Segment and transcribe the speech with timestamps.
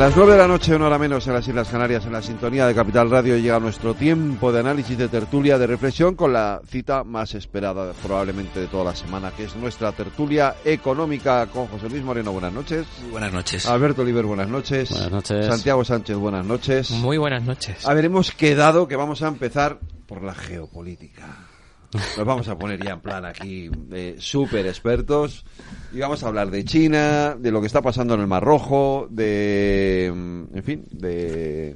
[0.00, 2.66] Las nueve de la noche, una hora menos en las Islas Canarias, en la sintonía
[2.66, 7.04] de Capital Radio, llega nuestro tiempo de análisis, de tertulia, de reflexión con la cita
[7.04, 12.02] más esperada probablemente de toda la semana, que es nuestra tertulia económica con José Luis
[12.02, 12.32] Moreno.
[12.32, 12.86] Buenas noches.
[13.10, 13.66] buenas noches.
[13.66, 14.88] Alberto Oliver, buenas noches.
[14.88, 15.44] Buenas noches.
[15.44, 16.90] Santiago Sánchez, buenas noches.
[16.92, 17.86] Muy buenas noches.
[17.86, 21.49] A ver, hemos quedado que vamos a empezar por la geopolítica.
[21.92, 25.44] Nos vamos a poner ya en plan aquí de súper expertos
[25.92, 29.08] y vamos a hablar de China, de lo que está pasando en el Mar Rojo,
[29.10, 31.74] de, en fin, de,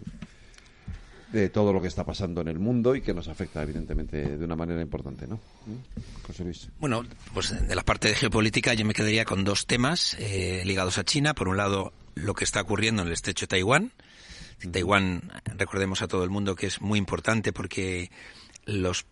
[1.32, 4.44] de todo lo que está pasando en el mundo y que nos afecta evidentemente de
[4.44, 5.40] una manera importante, ¿no?
[6.24, 6.68] José Luis.
[6.78, 7.02] Bueno,
[7.34, 11.04] pues de la parte de geopolítica yo me quedaría con dos temas eh, ligados a
[11.04, 11.34] China.
[11.34, 13.92] Por un lado, lo que está ocurriendo en el estrecho de Taiwán.
[14.70, 18.10] Taiwán, recordemos a todo el mundo que es muy importante porque
[18.66, 19.06] los,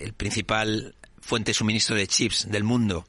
[0.00, 3.06] el principal fuente de suministro de chips del mundo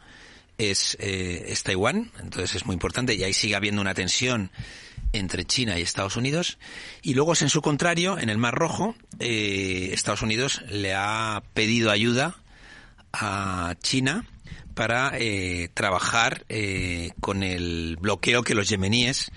[0.57, 4.51] es, eh, es Taiwán, entonces es muy importante y ahí sigue habiendo una tensión
[5.13, 6.57] entre China y Estados Unidos.
[7.01, 11.91] Y luego en su contrario, en el Mar Rojo, eh, Estados Unidos le ha pedido
[11.91, 12.37] ayuda
[13.13, 14.25] a China
[14.77, 19.31] para eh, trabajar eh, con el bloqueo que los yemeníes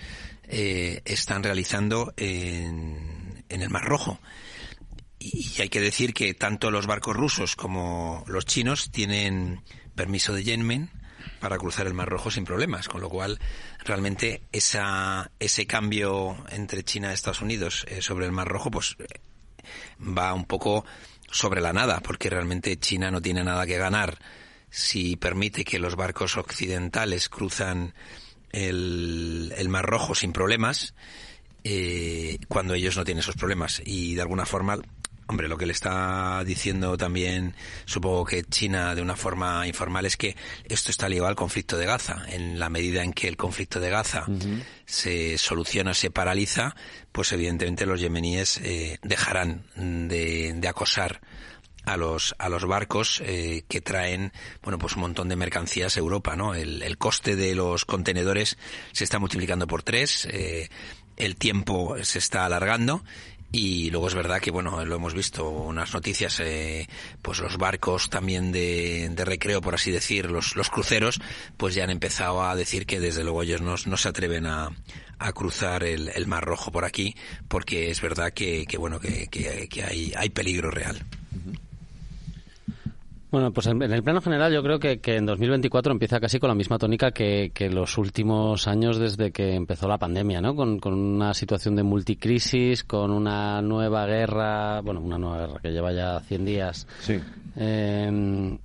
[0.47, 4.19] eh, están realizando en, en el Mar Rojo.
[5.23, 9.61] Y hay que decir que tanto los barcos rusos como los chinos tienen
[9.93, 10.89] permiso de Yemen
[11.39, 13.39] para cruzar el Mar Rojo sin problemas, con lo cual
[13.85, 18.95] realmente esa, ese cambio entre China y Estados Unidos eh, sobre el Mar Rojo pues
[18.97, 19.05] eh,
[20.01, 20.85] va un poco
[21.29, 24.17] sobre la nada, porque realmente China no tiene nada que ganar
[24.71, 27.93] si permite que los barcos occidentales cruzan
[28.51, 30.95] el, el Mar Rojo sin problemas,
[31.63, 33.81] eh, cuando ellos no tienen esos problemas.
[33.85, 34.79] Y de alguna forma
[35.31, 37.55] Hombre, lo que le está diciendo también,
[37.85, 41.85] supongo que China de una forma informal, es que esto está ligado al conflicto de
[41.85, 42.25] Gaza.
[42.27, 44.61] En la medida en que el conflicto de Gaza uh -huh.
[44.85, 46.75] se soluciona, se paraliza,
[47.13, 51.21] pues evidentemente los yemeníes eh, dejarán de, de acosar
[51.85, 55.99] a los a los barcos eh, que traen bueno pues un montón de mercancías a
[55.99, 58.59] Europa no el, el coste de los contenedores
[58.91, 60.69] se está multiplicando por tres eh,
[61.17, 63.03] el tiempo se está alargando
[63.51, 66.87] y luego es verdad que, bueno, lo hemos visto, unas noticias, eh,
[67.21, 71.19] pues los barcos también de, de, recreo, por así decir, los, cruceros,
[71.57, 74.69] pues ya han empezado a decir que desde luego ellos no, no se atreven a,
[75.19, 77.15] a cruzar el, Mar Rojo por aquí,
[77.49, 81.05] porque es verdad que, bueno, que, que, hay, hay peligro real.
[83.31, 86.37] Bueno, pues en, en, el plano general yo creo que, que, en 2024 empieza casi
[86.37, 90.53] con la misma tónica que, que, los últimos años desde que empezó la pandemia, ¿no?
[90.53, 95.71] Con, con, una situación de multicrisis, con una nueva guerra, bueno, una nueva guerra que
[95.71, 96.87] lleva ya 100 días.
[96.99, 97.19] Sí.
[97.55, 98.57] Eh,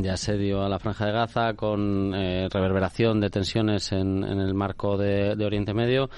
[0.00, 4.40] ya se dio a la Franja de Gaza con eh, reverberación de tensiones en, en
[4.40, 6.10] el marco de, de, Oriente Medio.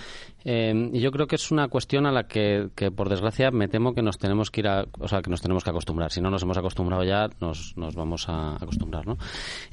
[0.44, 3.94] Eh, yo creo que es una cuestión a la que, que, por desgracia, me temo
[3.94, 6.10] que nos tenemos que ir a, o sea, que nos tenemos que acostumbrar.
[6.10, 9.16] Si no nos hemos acostumbrado ya, nos, nos vamos a acostumbrar, ¿no?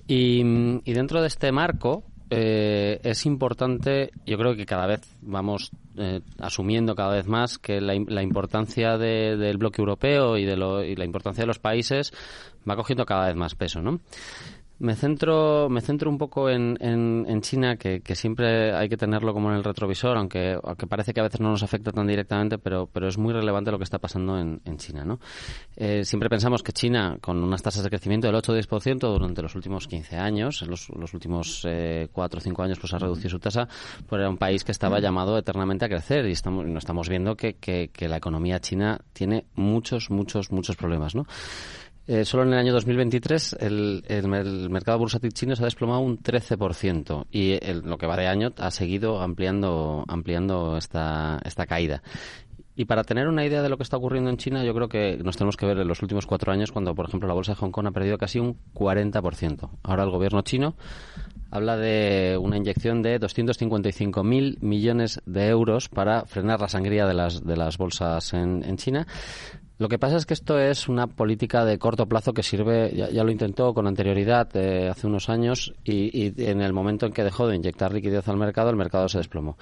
[0.08, 0.44] Y
[0.94, 6.96] dentro de este marco, eh, es importante, yo creo que cada vez vamos eh, asumiendo
[6.96, 10.96] cada vez más que la, la importancia de, del bloque europeo y, de lo, y
[10.96, 12.14] la importancia de los países
[12.68, 14.00] va cogiendo cada vez más peso, ¿no?
[14.82, 18.98] Me centro, me centro un poco en, en, en China, que, que, siempre hay que
[18.98, 22.08] tenerlo como en el retrovisor, aunque, aunque parece que a veces no nos afecta tan
[22.08, 25.06] directamente, pero, pero es muy relevante lo que está pasando en, en China.
[25.06, 25.20] ¿no?
[25.76, 29.44] Eh, siempre pensamos que China, con unas tasas de crecimiento del 8 o 10% durante
[29.44, 32.98] los últimos 15 años, en los, los últimos eh, 4 o 5 años pues ha
[32.98, 33.68] reducido su tasa,
[34.08, 37.36] pues era un país que estaba llamado eternamente a crecer y estamos, no estamos viendo
[37.36, 41.14] que, que, que la economía china tiene muchos, muchos, muchos problemas.
[41.14, 41.28] ¿no?
[42.08, 46.00] Eh, solo en el año 2023 el, el, el, mercado bursátil chino se ha desplomado
[46.00, 51.68] un 13% y el, lo que va de año ha seguido ampliando, ampliando esta, esta
[51.68, 52.02] caída.
[52.76, 55.18] Y para tener una idea de lo que está ocurriendo en China, yo creo que
[55.24, 57.58] nos tenemos que ver en los últimos cuatro años cuando, por ejemplo, la bolsa de
[57.58, 59.70] Hong Kong ha perdido casi un 40%.
[59.84, 60.76] Ahora el gobierno chino
[61.52, 67.46] habla de una inyección de 255.000 millones de euros para frenar la sangría de las,
[67.46, 69.06] de las bolsas en, en China
[69.82, 73.24] Lo que pasa es que esto es una política de corto plazo que sirve, ya,
[73.24, 77.48] lo intentó con anterioridad eh, hace unos años y, en el momento en que dejó
[77.48, 79.58] de inyectar liquidez al mercado, el mercado se desplomó.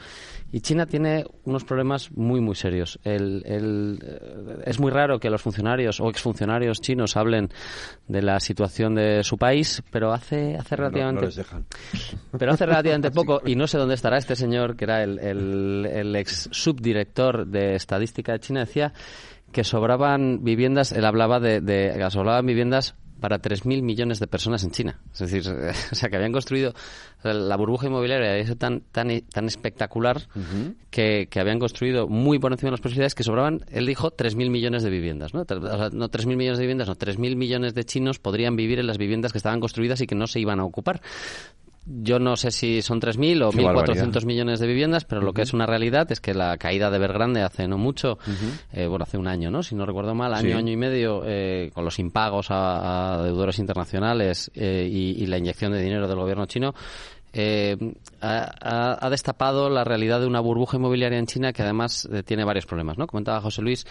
[0.51, 3.00] Y China tiene unos problemas muy, muy serios.
[3.06, 7.48] El, eh, es muy raro que los funcionarios o exfuncionarios chinos hablen
[8.10, 11.30] de la situación de su país, pero hace, hace relativamente...
[12.38, 16.13] Pero hace relativamente poco, y no sé dónde estará este señor, que era el, el
[16.18, 18.92] ex subdirector de estadística de China, decía
[19.51, 24.63] que sobraban viviendas, él hablaba de, de que sobraban viviendas para 3.000 millones de personas
[24.63, 25.00] en China.
[25.13, 25.44] Es decir,
[25.92, 26.74] o sea, que habían construido
[27.24, 30.22] la burbuja inmobiliaria es tan, tan, tan espectacular
[30.90, 34.50] que, que, habían construido muy por encima de las posibilidades que sobraban, él dijo, 3.000
[34.50, 35.34] millones de viviendas.
[35.34, 35.42] ¿no?
[35.42, 38.88] O sea, no 3.000 millones de viviendas, no, 3.000 millones de chinos podrían vivir en
[38.88, 41.01] las viviendas que estaban construidas y que no se iban a ocupar
[41.89, 45.53] yo no sé si son 3.000 o 1.400 millones de viviendas, pero lo que es
[45.53, 48.19] una realidad es que la caída de Evergrande hace no mucho,
[48.71, 49.63] eh, bueno, hace un año, ¿no?
[49.63, 54.51] Si no recuerdo mal, año, año y medio, eh, con los impagos a, deudores internacionales
[54.53, 56.74] eh, y, la inyección de dinero del gobierno chino,
[57.31, 57.78] eh,
[58.22, 62.66] ha, destapado la realidad de una burbuja inmobiliaria en China que además eh, tiene varios
[62.66, 62.98] problemas.
[62.98, 63.08] ¿no?
[63.08, 63.86] Comentaba José Luis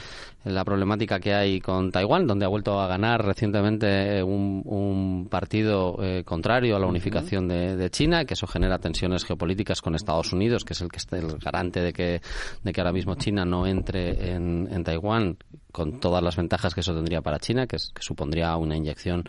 [0.44, 5.98] eh, la problemática que hay con Taiwán, donde ha vuelto a ganar recientemente un, partido
[6.24, 10.72] contrario a la unificación de, China, que eso genera tensiones geopolíticas con Estados Unidos, que
[10.72, 12.20] es el que es el garante de que,
[12.62, 15.36] de que ahora mismo China no entre en, en Taiwán
[15.72, 19.24] con todas las ventajas que eso tendría para China, que, que supondría una inyección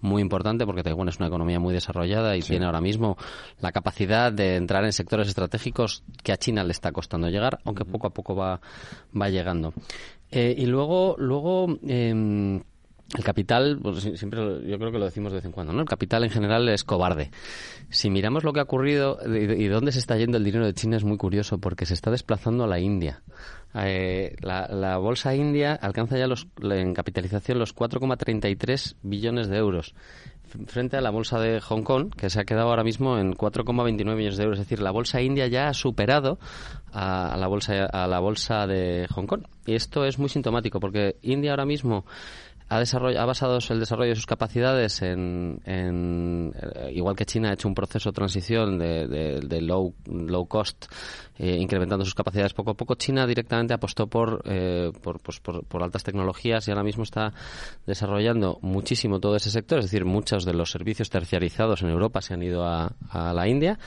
[0.00, 3.16] muy importante porque Taiwán es una economía muy desarrollada y tiene ahora mismo
[3.60, 7.84] la capacidad de entrar en sectores estratégicos que a China le está costando llegar, aunque
[7.84, 8.60] poco a poco va,
[9.18, 9.72] va llegando.
[10.30, 12.62] Eh, y luego, luego em,
[13.16, 15.80] el capital, pues, siempre yo creo que lo decimos de vez en cuando, ¿no?
[15.80, 17.30] El capital en general es cobarde.
[17.88, 20.96] Si miramos lo que ha ocurrido y, dónde se está yendo el dinero de China
[20.96, 23.22] es muy curioso porque se está desplazando a la India.
[23.74, 29.94] Eh, la, bolsa india alcanza ya los, en capitalización los 4,33 billones de euros
[30.66, 34.16] frente a la bolsa de Hong Kong, que se ha quedado ahora mismo en 4,29
[34.16, 34.58] millones de euros.
[34.58, 36.38] Es decir, la bolsa india ya ha superado
[36.92, 39.44] a, la bolsa a la bolsa de Hong Kong.
[39.66, 42.04] Y esto es muy sintomático, porque India ahora mismo
[42.70, 47.66] ha, ha basado el desarrollo de sus capacidades en, eh, igual que China ha hecho
[47.66, 50.86] un proceso de transición de, low, low cost,
[51.36, 55.82] eh, incrementando sus capacidades poco a poco, China directamente apostó por, eh, pues, por, por,
[55.82, 57.32] altas tecnologías y ahora mismo está
[57.86, 62.34] desarrollando muchísimo todo ese sector, es decir, muchos de los servicios terciarizados en Europa se
[62.34, 62.94] han ido a
[63.34, 63.78] la India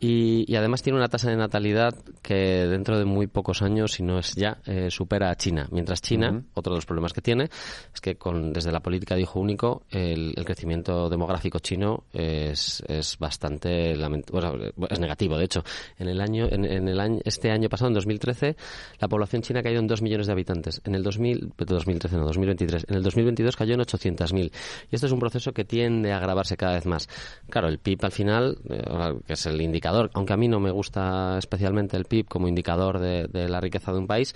[0.00, 4.18] y, además tiene una tasa de natalidad que dentro de muy pocos años, si no
[4.18, 5.68] es ya, eh, supera a China.
[5.70, 7.44] Mientras China, otro de los problemas que tiene,
[7.92, 13.18] es que con, desde la política de hijo único, el, crecimiento demográfico chino es, es
[13.18, 13.96] bastante
[14.30, 14.54] bueno,
[14.88, 15.36] es negativo.
[15.38, 15.64] De hecho,
[15.98, 18.56] en el año, en, el año, este año pasado, en 2013,
[19.00, 20.80] la población china caído en 2 millones de habitantes.
[20.84, 22.86] En el 2000, 2013, no, 2023.
[22.88, 24.52] En el 2022 cayó en 800.000.
[24.90, 27.08] Y esto es un proceso que tiende a agravarse cada vez más.
[27.48, 28.82] Claro, el PIB al final, eh,
[29.26, 32.98] que es el indicador aunque a mí no me gusta especialmente el PIB como indicador
[32.98, 34.34] de, la riqueza de un país,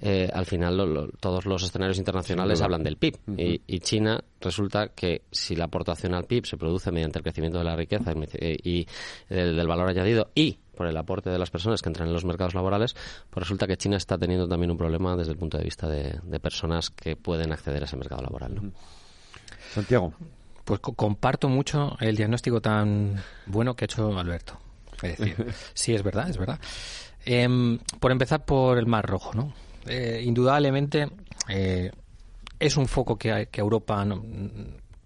[0.00, 3.18] eh, al final todos los escenarios internacionales hablan del PIB.
[3.36, 7.64] y, China resulta que si la aportación al PIB se produce mediante el crecimiento de
[7.64, 8.86] la riqueza y,
[9.28, 12.54] del, valor añadido y por el aporte de las personas que entran en los mercados
[12.54, 12.94] laborales,
[13.30, 16.40] pues resulta que China está teniendo también un problema desde el punto de vista de,
[16.40, 18.72] personas que pueden acceder a ese mercado laboral.
[19.72, 20.12] Santiago.
[20.64, 23.16] Pues comparto mucho el diagnóstico tan
[23.46, 24.58] bueno que ha hecho Alberto.
[25.74, 26.58] Sí, es verdad, es verdad.
[27.24, 29.52] Em, por empezar por el Mar Rojo, ¿no?
[29.86, 31.08] Eh, indudablemente
[31.48, 31.90] eh,
[32.58, 34.04] es un foco que, que Europa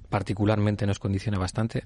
[0.09, 1.85] particularmente nos condiciona bastante.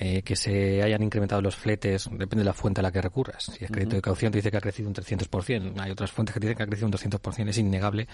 [0.00, 3.50] Eh, que se hayan incrementado los fletes, depende de la fuente a la que recurras.
[3.52, 5.80] Si es crédito de caución, te dice que ha crecido un 300%.
[5.80, 7.48] Hay otras fuentes que dicen que ha crecido un 200%.
[7.48, 8.06] Es innegable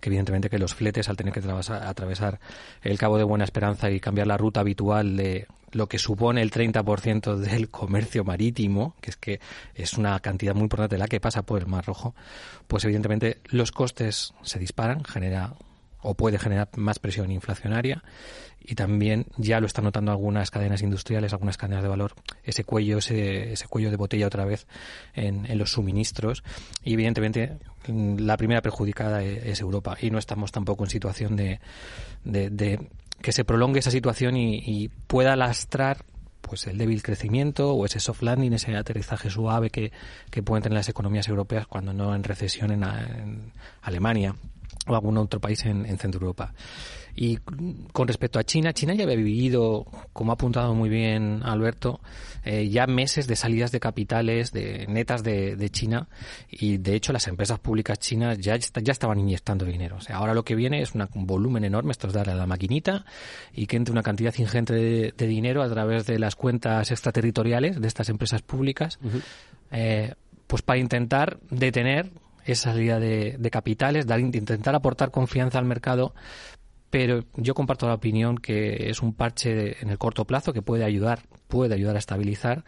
[0.00, 2.40] que, evidentemente, que los fletes, al tener que atravesar
[2.82, 6.50] el Cabo de Buena Esperanza y cambiar la ruta habitual de lo que supone el
[6.50, 9.40] 30% del comercio marítimo, que es que
[9.76, 12.16] es una cantidad muy importante la que pasa por el Mar Rojo,
[12.66, 15.54] pues evidentemente los costes se disparan, genera
[16.00, 18.02] o puede generar más presión inflacionaria.
[18.60, 22.98] Y también ya lo están notando algunas cadenas industriales, algunas cadenas de valor, ese cuello,
[22.98, 24.66] ese, ese cuello de botella otra vez
[25.14, 26.42] en, los suministros.
[26.82, 29.96] Y evidentemente la primera perjudicada e, es, Europa.
[30.00, 31.60] Y no estamos tampoco en situación de,
[32.24, 32.88] de,
[33.22, 36.04] que se prolongue esa situación y, pueda lastrar
[36.40, 39.92] pues el débil crecimiento o ese soft landing, ese aterrizaje suave que,
[40.30, 43.52] que pueden tener las economías europeas cuando no en recesión en, en
[43.82, 44.34] Alemania
[44.88, 46.52] o algún otro país en, en Centro Europa.
[47.20, 47.38] Y
[47.92, 52.00] con respecto a China, China ya había vivido, como ha apuntado muy bien Alberto,
[52.44, 56.06] eh, ya meses de salidas de capitales de netas de, de, China
[56.48, 59.96] y de hecho las empresas públicas chinas ya, ya estaban inyectando dinero.
[59.96, 62.36] O sea, ahora lo que viene es una, un volumen enorme, esto es darle a
[62.36, 63.04] la maquinita
[63.52, 67.80] y que entre una cantidad ingente de, de dinero a través de las cuentas extraterritoriales
[67.80, 69.22] de estas empresas públicas, uh -huh.
[69.72, 70.14] eh,
[70.46, 72.12] pues para intentar detener
[72.52, 76.14] esa salida de, de, capitales, dar, intentar aportar confianza al mercado
[76.90, 80.84] pero yo comparto la opinión que es un parche en el corto plazo que puede
[80.84, 82.64] ayudar, puede ayudar a estabilizar,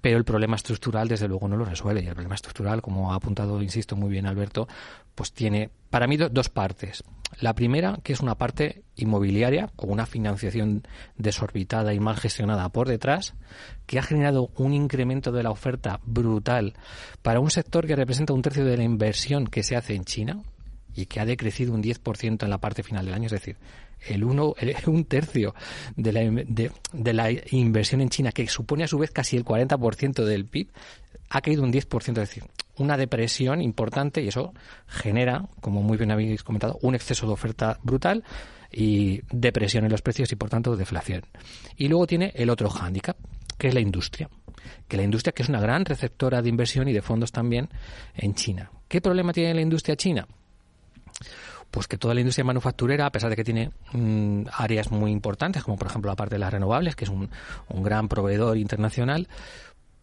[0.00, 2.02] pero el problema estructural desde luego no lo resuelve.
[2.02, 4.68] Y el problema estructural, como ha apuntado, insisto muy bien Alberto,
[5.14, 7.02] pues tiene para mí dos partes.
[7.40, 10.86] La primera, que es una parte inmobiliaria, con una financiación
[11.16, 13.34] desorbitada y mal gestionada por detrás,
[13.86, 16.74] que ha generado un incremento de la oferta brutal
[17.22, 20.42] para un sector que representa un tercio de la inversión que se hace en China,
[20.98, 23.56] y que ha decrecido un 10% en la parte final del año, es decir,
[24.06, 25.54] el uno, el, un tercio
[25.96, 29.44] de la, de, de, la inversión en China, que supone a su vez casi el
[29.44, 30.68] 40% del PIB,
[31.30, 32.44] ha caído un 10%, es decir,
[32.76, 34.54] una depresión importante y eso
[34.86, 38.24] genera, como muy bien habéis comentado, un exceso de oferta brutal
[38.70, 41.22] y depresión en los precios y por tanto deflación.
[41.76, 43.16] Y luego tiene el otro hándicap,
[43.58, 44.28] que es la industria.
[44.86, 47.68] Que la industria, que es una gran receptora de inversión y de fondos también
[48.14, 48.70] en China.
[48.88, 50.26] ¿Qué problema tiene la industria china?
[51.70, 55.62] Pues que toda la industria manufacturera, a pesar de que tiene mmm, áreas muy importantes,
[55.62, 57.30] como por ejemplo la parte de las renovables, que es un,
[57.68, 59.28] un gran proveedor internacional,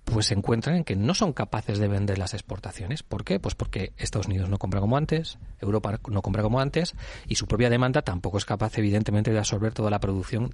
[0.05, 3.01] pues se encuentran en que no son capaces de vender las exportaciones.
[3.03, 3.39] ¿Por qué?
[3.39, 6.93] Pues porque Estados Unidos no compra como antes, Europa no compra como antes
[7.27, 10.53] y su propia demanda tampoco es capaz, evidentemente, de absorber toda la producción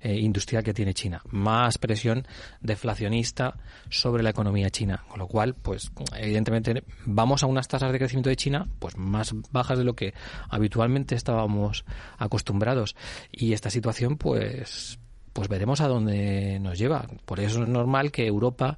[0.00, 1.22] eh, industrial que tiene China.
[1.30, 2.26] Más presión
[2.60, 3.56] deflacionista
[3.90, 5.04] sobre la economía china.
[5.08, 9.34] Con lo cual, pues, evidentemente, vamos a unas tasas de crecimiento de China, pues, más
[9.50, 10.14] bajas de lo que
[10.48, 11.84] habitualmente estábamos
[12.18, 12.96] acostumbrados.
[13.32, 14.98] Y esta situación, pues,
[15.32, 17.06] pues veremos a dónde nos lleva.
[17.24, 18.76] Por eso es normal que Europa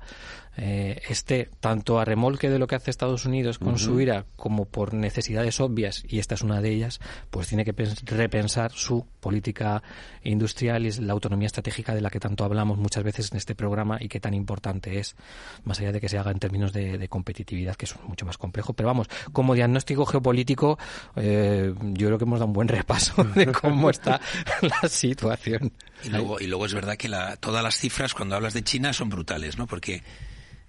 [0.57, 3.79] eh, esté tanto a remolque de lo que hace Estados Unidos con uh -huh.
[3.79, 7.73] su ira como por necesidades obvias, y esta es una de ellas, pues tiene que
[8.05, 9.83] repensar su política
[10.23, 13.99] industrial y la autonomía estratégica de la que tanto hablamos muchas veces en este programa
[14.01, 15.17] y que tan importante es,
[15.65, 18.39] más allá de que se haga en términos de, de competitividad, que es mucho más
[18.39, 18.73] complejo.
[18.73, 20.79] Pero vamos, como diagnóstico geopolítico,
[21.17, 24.21] eh, yo creo que hemos dado un buen repaso de cómo está
[24.63, 25.73] la situación.
[26.05, 28.93] Y luego, y luego es verdad que la, todas las cifras cuando hablas de China
[28.93, 29.67] son brutales, ¿no?
[29.67, 30.03] Porque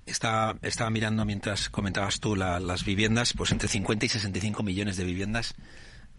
[0.06, 4.98] estaba, estaba mirando mientras comentabas tú la, las viviendas, pues entre 50 y 65 millones
[4.98, 5.56] de viviendas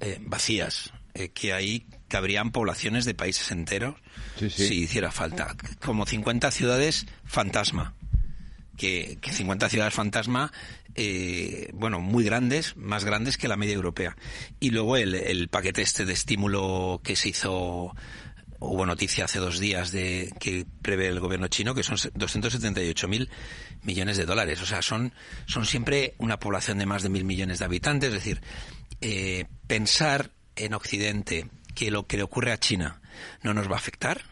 [0.00, 3.96] eh, vacías, eh, que ahí cabrían poblaciones de países enteros
[4.38, 4.68] sí, sí.
[4.68, 5.54] si hiciera falta.
[5.84, 7.94] Como 50 ciudades fantasma.
[8.76, 10.50] Que, que 50 ciudades fantasma,
[10.94, 14.16] eh, bueno, muy grandes, más grandes que la media europea.
[14.60, 17.94] Y luego el, el paquete este de estímulo que se hizo
[18.62, 23.28] hubo noticia hace dos días de que prevé el gobierno chino que son 278 mil
[23.82, 24.60] millones de dólares.
[24.62, 25.12] O sea, son,
[25.46, 28.08] son siempre una población de más de mil millones de habitantes.
[28.08, 28.40] Es decir,
[29.00, 33.00] eh, pensar en Occidente que lo que le ocurre a China
[33.42, 34.31] no nos va a afectar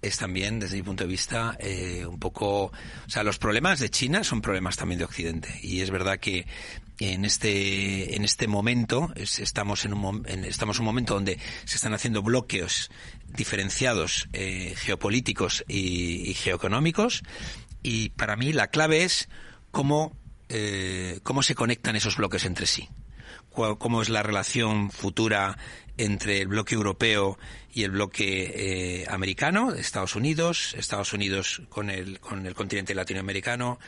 [0.00, 2.64] es también, desde mi punto de vista, eh, un poco...
[2.66, 5.58] O sea, los problemas de China son problemas también de Occidente.
[5.62, 6.46] Y es verdad que
[7.00, 11.38] en este en este momento es, estamos en un en, estamos en un momento donde
[11.64, 12.90] se están haciendo bloqueos
[13.28, 17.22] diferenciados eh, geopolíticos y, y, geoeconómicos
[17.84, 19.28] y para mí la clave es
[19.70, 20.16] cómo
[20.48, 22.88] eh, cómo se conectan esos bloques entre sí
[23.50, 25.56] cómo es la relación futura
[25.98, 27.38] entre el bloque europeo
[27.72, 33.78] y el bloque eh, americano, Estados Unidos, Estados Unidos con el, con el continente latinoamericano,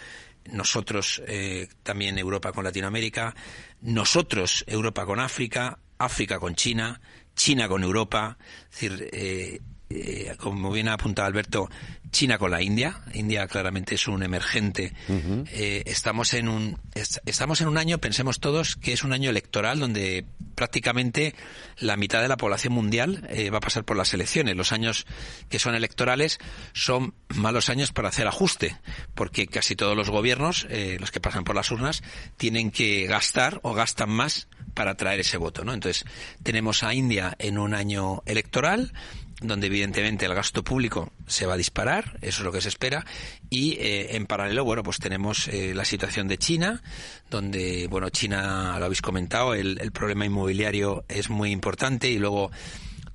[0.46, 3.34] nosotros eh, también Europa con Latinoamérica,
[3.80, 7.00] nosotros Europa con África, África con China,
[7.34, 11.68] China con Europa, es decir, eh, eh, como bien ha apuntado Alberto,
[12.10, 13.00] China con la India.
[13.14, 14.92] India claramente es un emergente.
[15.08, 15.48] Uh -huh.
[15.52, 19.30] eh, estamos en un est estamos en un año, pensemos todos, que es un año
[19.30, 20.24] electoral donde
[20.54, 21.34] prácticamente
[21.78, 24.56] la mitad de la población mundial eh, va a pasar por las elecciones.
[24.56, 25.06] Los años
[25.48, 26.38] que son electorales
[26.72, 28.76] son malos años para hacer ajuste,
[29.14, 32.02] porque casi todos los gobiernos, eh, los que pasan por las urnas,
[32.36, 35.72] tienen que gastar o gastan más para traer ese voto, ¿no?
[35.72, 36.04] Entonces
[36.42, 38.92] tenemos a India en un año electoral
[39.40, 43.04] donde evidentemente el gasto público se va a disparar, eso es lo que se espera,
[43.48, 46.82] y eh, en paralelo, bueno, pues tenemos eh, la situación de China,
[47.30, 52.50] donde, bueno, China, lo habéis comentado, el, el, problema inmobiliario es muy importante y luego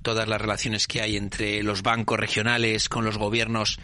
[0.06, 3.80] todas las relaciones que hay entre los bancos regionales con los gobiernos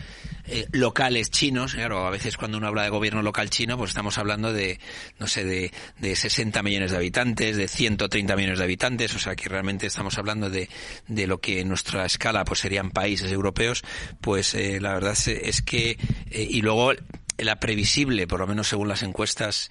[0.46, 1.74] eh, locales chinos.
[1.74, 4.78] Claro, a veces cuando uno habla de gobierno local chino, pues estamos hablando de,
[5.18, 9.34] no sé, de, de 60 millones de habitantes, de 130 millones de habitantes, o sea
[9.34, 10.68] que realmente estamos hablando de,
[11.08, 13.82] de lo que en nuestra escala pues serían países europeos,
[14.20, 15.98] pues eh, la verdad es, que,
[16.30, 16.92] eh, y luego
[17.36, 19.70] la previsible, por lo menos según las encuestas,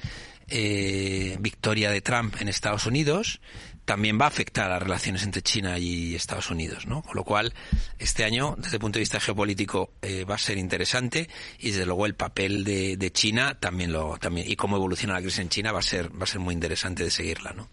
[1.40, 3.40] victoria de Trump en Estados Unidos,
[3.86, 7.02] también va a afectar a las relaciones entre China y Estados Unidos, ¿no?
[7.02, 7.54] Con lo cual,
[8.00, 11.86] este año, desde el punto de vista geopolítico, eh, va a ser interesante y desde
[11.86, 15.50] luego el papel de, de, China también lo también y cómo evoluciona la crisis en
[15.50, 17.68] China va a ser va a ser muy interesante de seguirla, ¿no?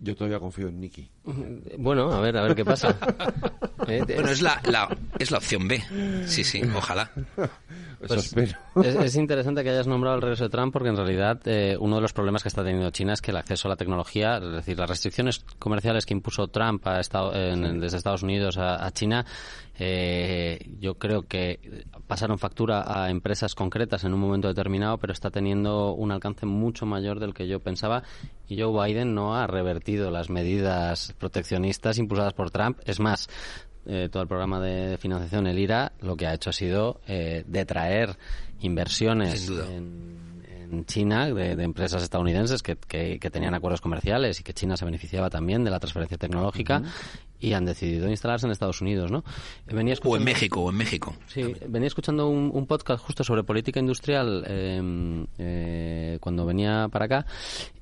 [0.00, 1.08] yo, todavía confío en Nicky.
[1.78, 2.96] Bueno, a ver, a ver qué pasa.
[3.88, 5.80] Eh, bueno, es la, la, es la opción B.
[6.26, 7.08] Sí, sí, ojalá.
[7.98, 8.34] Pues
[8.84, 12.02] es, interesante que hayas nombrado el regreso de Trump porque en realidad eh, uno de
[12.02, 14.78] los problemas que está teniendo China es que el acceso a la tecnología, es decir,
[14.78, 19.24] las restricciones comerciales que impuso Trump a Estado, desde Estados Unidos a, China,
[19.78, 25.30] eh, yo creo que pasaron factura a empresas concretas en un momento determinado, pero está
[25.30, 28.02] teniendo un alcance mucho mayor del que yo pensaba
[28.48, 32.78] y Joe Biden no ha revertido las medidas proteccionistas impulsadas por Trump.
[32.84, 33.28] Es más,
[33.86, 37.44] eh, todo el programa de financiación, el IRA, lo que ha hecho ha sido eh,
[37.46, 38.16] detraer
[38.60, 40.25] inversiones en,
[40.86, 45.64] China de, empresas estadounidenses que, que, tenían acuerdos comerciales y que China se beneficiaba también
[45.64, 46.82] de la transferencia tecnológica
[47.38, 49.24] y han decidido instalarse en Estados Unidos, ¿no?
[49.66, 51.14] Venía o en México, o en México.
[51.26, 57.26] Sí, venía escuchando un, podcast justo sobre política industrial em, eh, cuando venía para acá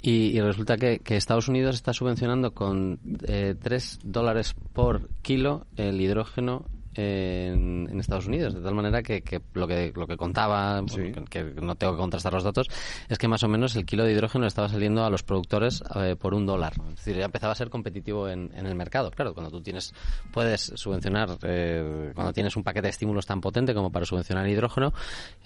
[0.02, 6.66] y, resulta que, Estados Unidos está subvencionando con eh, 3 dólares por kilo el hidrógeno
[6.94, 9.22] en, Estados Unidos, de tal manera que,
[9.54, 10.82] lo que lo que contaba,
[11.30, 12.68] que, no tengo que contrastar los datos,
[13.08, 16.16] es que más o menos el kilo de hidrógeno estaba saliendo a los productores eh,
[16.18, 16.74] por un dólar.
[16.90, 19.10] Es decir, ya empezaba a ser competitivo en, el mercado.
[19.10, 19.94] Claro, cuando tú tienes,
[20.32, 24.52] puedes subvencionar, eh, cuando tienes un paquete de estímulos tan potente como para subvencionar el
[24.52, 24.92] hidrógeno,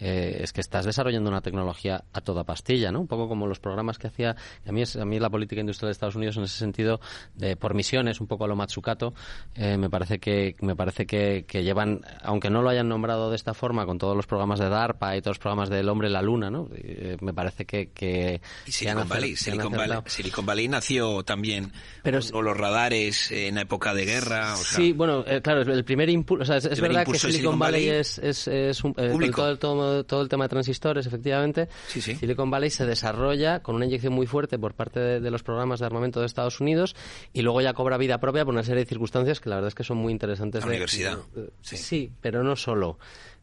[0.00, 3.00] eh, es que estás desarrollando una tecnología a toda pastilla, ¿no?
[3.00, 4.36] Un poco como los programas que hacía,
[4.66, 7.00] a mí, es, a mí la política industrial de Estados Unidos en ese sentido,
[7.34, 9.14] de, por misiones, un poco a lo Matsukato,
[9.56, 13.54] me parece que, me parece que que, llevan, aunque no lo hayan nombrado de esta
[13.54, 16.22] forma, con todos los programas de DARPA y todos los programas del hombre en la
[16.22, 16.68] luna, ¿no?
[16.74, 17.90] Eh, me parece que...
[17.90, 24.04] que y Silicon, Valley, Silicon, Valley, nació también Pero, con, los radares en época de
[24.04, 24.56] guerra.
[24.56, 26.54] sí, bueno, eh, claro, el primer impulso...
[26.54, 30.48] es, verdad que Silicon, Valley, es, es, es un, eh, todo, todo, el tema de
[30.48, 31.68] transistores, efectivamente.
[31.88, 35.80] Silicon Valley se desarrolla con una inyección muy fuerte por parte de, de los programas
[35.80, 36.96] de armamento de Estados Unidos
[37.32, 39.74] y luego ya cobra vida propia por una serie de circunstancias que la verdad es
[39.74, 40.62] que son muy interesantes.
[40.62, 41.18] La universidad.
[41.60, 42.12] Sí.
[42.20, 42.98] pero no solo.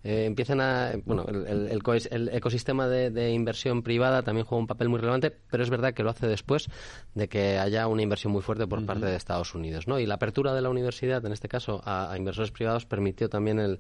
[0.06, 0.92] Eh, empiezan a.
[1.04, 1.68] Bueno, el,
[2.12, 6.04] el, ecosistema de, inversión privada también juega un papel muy relevante, pero es verdad que
[6.04, 6.68] lo hace después
[7.16, 9.88] de que haya una inversión muy fuerte por parte de Estados Unidos.
[9.88, 10.00] ¿no?
[10.00, 13.80] Y la apertura de la universidad, en este caso, a, inversores privados, permitió también el,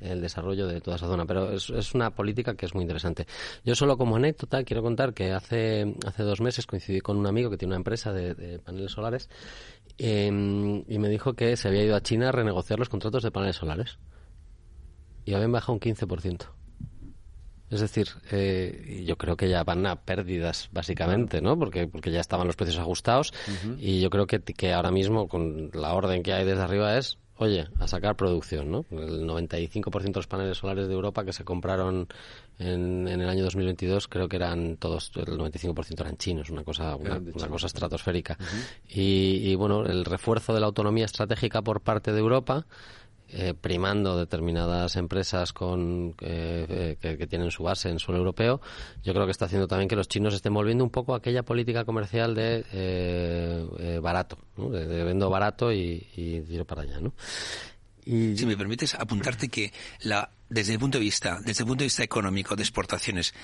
[0.00, 1.26] desarrollo de toda esa zona.
[1.26, 3.26] Pero es, es, una política que es muy interesante.
[3.62, 7.50] Yo, solo como anécdota, quiero contar que hace, hace dos meses coincidí con un amigo
[7.50, 9.28] que tiene una empresa de, paneles solares
[9.98, 13.30] em, y me dijo que se había ido a China a renegociar los contratos de
[13.30, 13.98] paneles solares
[15.24, 16.46] y habían bajado un 15%.
[17.68, 21.58] Es decir, eh, yo creo que ya van a pérdidas, básicamente, ¿no?
[21.58, 23.32] Porque, porque ya estaban los precios ajustados
[23.78, 27.18] y yo creo que, que ahora mismo, con la orden que hay desde arriba, es,
[27.38, 28.84] oye, a sacar producción, ¿no?
[28.92, 32.06] El 95% de los paneles solares de Europa que se compraron
[32.58, 36.96] en, en el año 2022, creo que eran todos, el 95% eran chinos, una cosa,
[36.96, 38.36] una, cosa estratosférica.
[38.88, 42.66] y, y bueno, el refuerzo de la autonomía estratégica por parte de Europa
[43.28, 48.60] eh, primando determinadas empresas con, eh, que, tienen su base en suelo europeo,
[49.02, 51.42] yo creo que está haciendo también que los chinos estén volviendo un poco a aquella
[51.42, 57.00] política comercial de eh, barato, de, vendo barato y, y tiro para allá.
[57.00, 57.14] ¿no?
[58.04, 58.36] Y...
[58.36, 61.86] Si me permites apuntarte que la, desde el punto de vista, desde el punto de
[61.86, 63.34] vista económico de exportaciones,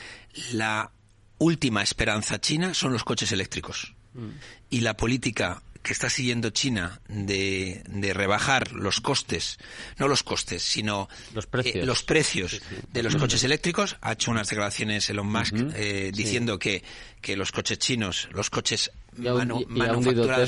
[0.53, 0.91] la
[1.39, 3.95] última esperanza china son los coches eléctricos.
[4.15, 4.29] Mm.
[4.71, 9.59] Y la política que está siguiendo China de, de rebajar los costes,
[9.99, 14.31] no los costes, sino los precios, eh, los precios de los coches eléctricos, ha hecho
[14.31, 16.83] unas declaraciones Elon Musk eh, diciendo que,
[17.21, 20.47] que los coches chinos, los coches manu, y, ha hundido su propia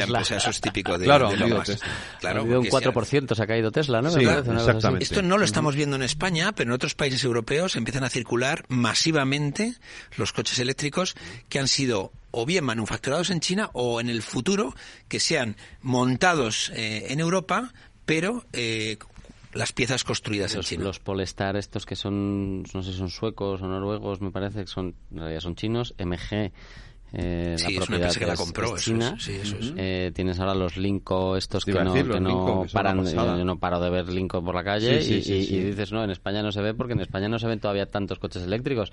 [0.00, 0.18] Tesla.
[0.18, 1.78] empresa, eso es típico de, claro, de
[2.20, 4.08] Claro, ha un 4% se ha caído Tesla, ¿no?
[4.08, 5.04] Exactamente.
[5.04, 8.64] Esto no lo estamos viendo en España, pero en otros países europeos empiezan a circular
[8.68, 9.74] masivamente
[10.16, 11.14] los coches eléctricos
[11.48, 14.74] que han sido o bien manufacturados en China o en el futuro
[15.08, 17.72] que sean montados eh, en Europa,
[18.04, 18.98] pero eh,
[19.52, 20.84] las piezas construidas en China.
[20.84, 24.66] Los Polestar estos que son, no sé si son suecos o noruegos, me parece que
[24.66, 26.50] son, en realidad son chinos, MG
[27.16, 29.14] eh, Sí, la es una empresa que la compró, es eso china.
[29.16, 29.72] es, sí, eso es.
[29.76, 32.74] Eh, tienes ahora los Linko estos que no, decir, los que no Linko, que son
[32.74, 35.44] paran, yo no paro de ver Linko por la calle Sí, sí, y, sí, y-
[35.46, 35.54] sí.
[35.54, 37.86] y dices, no, en España no se ve porque en España no se ven todavía
[37.88, 38.92] tantos coches eléctricos,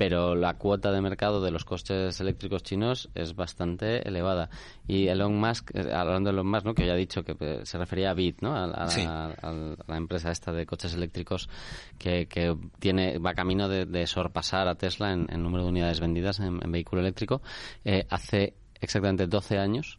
[0.00, 4.48] pero la cuota de mercado de los coches eléctricos chinos es bastante elevada.
[4.88, 6.72] Y Elon Musk, eh, hablando de Elon Musk, ¿no?
[6.74, 8.56] que ya ha dicho que eh, se refería a Bit, ¿no?
[8.56, 9.02] a, a- Sí.
[9.02, 9.52] a- a
[9.86, 11.50] la empresa esta de coches eléctricos
[11.98, 16.00] que, que tiene va camino de, de sorpasar a Tesla en, en número de unidades
[16.00, 17.42] vendidas en, en vehículo eléctrico.
[17.84, 19.98] Eh, hace exactamente 12 años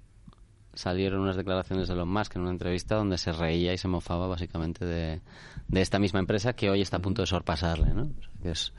[0.74, 4.26] salieron unas declaraciones de Elon Musk en una entrevista donde se reía y se mofaba
[4.26, 5.22] básicamente de,
[5.68, 8.02] de esta misma empresa que hoy está a punto de sorpasarle, ¿no?
[8.02, 8.74] O sea, que es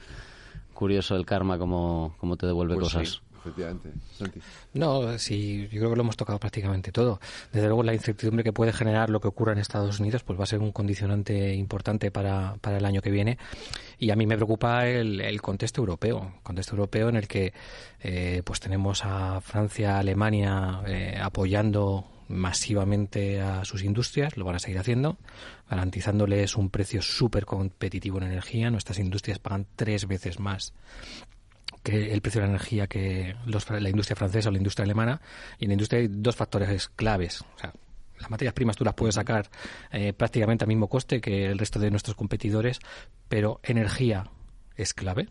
[0.83, 3.09] curioso el karma como, como te devuelve Pues cosas.
[3.09, 3.91] sí, efectivamente.
[4.19, 4.41] Santi.
[4.75, 7.21] No, sí, yo creo que lo hemos tocado prácticamente todo.
[7.53, 10.43] Desde luego, la incertidumbre que puede generar lo que ocurra en Estados Unidos, pues va
[10.43, 13.39] a ser un condicionante importante para, para el año que viene.
[13.99, 17.53] Y a mí me preocupa el, el contexto europeo, contexto europeo en el que,
[18.01, 24.59] eh, pues tenemos a Francia, Alemania eh, apoyando masivamente a sus industrias, lo van a
[24.59, 25.19] seguir haciendo,
[25.69, 28.71] garantizándoles un precio súper competitivo en energía.
[28.71, 30.73] Nuestras industrias pagan tres veces más
[31.83, 35.21] que el precio de la energía que los- la industria francesa o la industria alemana.
[35.59, 37.41] Y en la industria hay dos factores claves.
[37.41, 37.73] O sea,
[38.21, 39.51] las materias primas tú las puedes sacar
[39.91, 42.79] eh, prácticamente al mismo coste que el resto de nuestros competidores,
[43.29, 44.27] pero energía
[44.77, 45.29] es clave.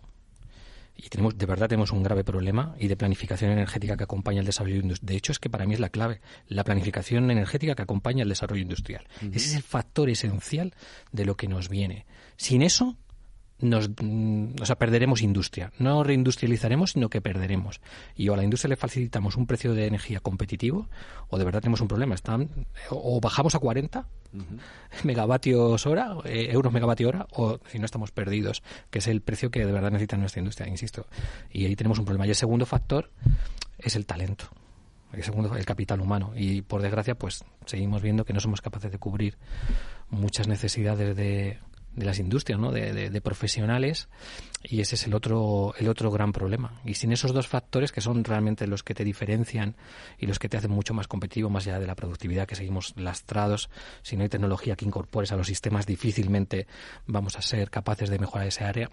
[1.04, 4.46] Y tenemos, de verdad tenemos un grave problema y de planificación energética que acompaña el
[4.46, 5.08] desarrollo industrial.
[5.08, 8.30] De hecho, es que para mí es la clave, la planificación energética que acompaña el
[8.30, 9.08] desarrollo industrial.
[9.22, 10.74] Ese es el factor esencial
[11.12, 12.06] de lo que nos viene.
[12.38, 12.98] Sin eso,
[13.62, 15.72] nos, mm, o sea, perderemos industria.
[15.78, 17.82] No reindustrializaremos, sino que perderemos.
[18.16, 20.88] Y o a la industria le facilitamos un precio de energía competitivo,
[21.30, 22.16] o de verdad tenemos un problema.
[22.16, 22.50] Están,
[22.90, 24.06] o bajamos a 40
[25.04, 29.52] megavatios hora, eh, euros megavatio hora, o si no estamos perdidos, que es el precio
[29.52, 31.08] que de verdad necesita nuestra industria, insisto.
[31.52, 32.26] Y ahí tenemos un problema.
[32.26, 33.10] Y el segundo factor
[33.78, 34.46] es el talento.
[35.14, 36.32] El segundo, el capital humano.
[36.36, 39.38] Y por desgracia, pues seguimos viendo que no somos capaces de cubrir
[40.10, 41.58] muchas necesidades de,
[41.96, 42.72] de las industrias, ¿no?
[42.72, 44.08] De, de- de profesionales
[44.64, 46.80] y ese es el otro el otro gran problema.
[46.86, 49.76] Y sin esos dos factores que son realmente los que te diferencian
[50.18, 52.94] y los que te hacen mucho más competitivo más allá de la productividad que seguimos
[52.96, 53.70] lastrados,
[54.04, 56.68] si no hay tecnología que incorpores a los sistemas difícilmente
[57.08, 58.90] vamos a ser capaces de mejorar ese área.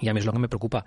[0.00, 0.84] Y a mí es lo que me preocupa,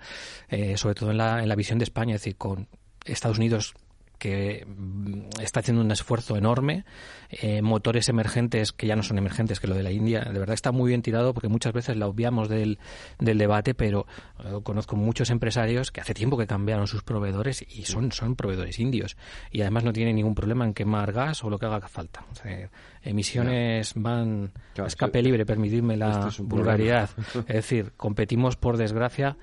[0.48, 2.68] eh, sobre todo en la, en la visión de España, es decir, con
[3.04, 3.74] Estados Unidos
[4.18, 6.84] que mm, está haciendo un esfuerzo enorme,
[7.30, 10.54] eh, motores emergentes que ya no son emergentes, que lo de la India, de verdad
[10.54, 12.78] está muy bien tirado porque muchas veces la obviamos del,
[13.18, 14.06] del debate, pero
[14.44, 18.78] eh, conozco muchos empresarios que hace tiempo que cambiaron sus proveedores y son, son proveedores
[18.78, 19.16] indios
[19.50, 22.24] y además no tienen ningún problema en quemar gas o lo que haga falta.
[22.32, 22.70] O sea,
[23.02, 25.24] emisiones van Claro, a escape sí.
[25.24, 27.10] libre, permitidme la Este es vulgaridad.
[27.46, 29.36] es decir, competimos por desgracia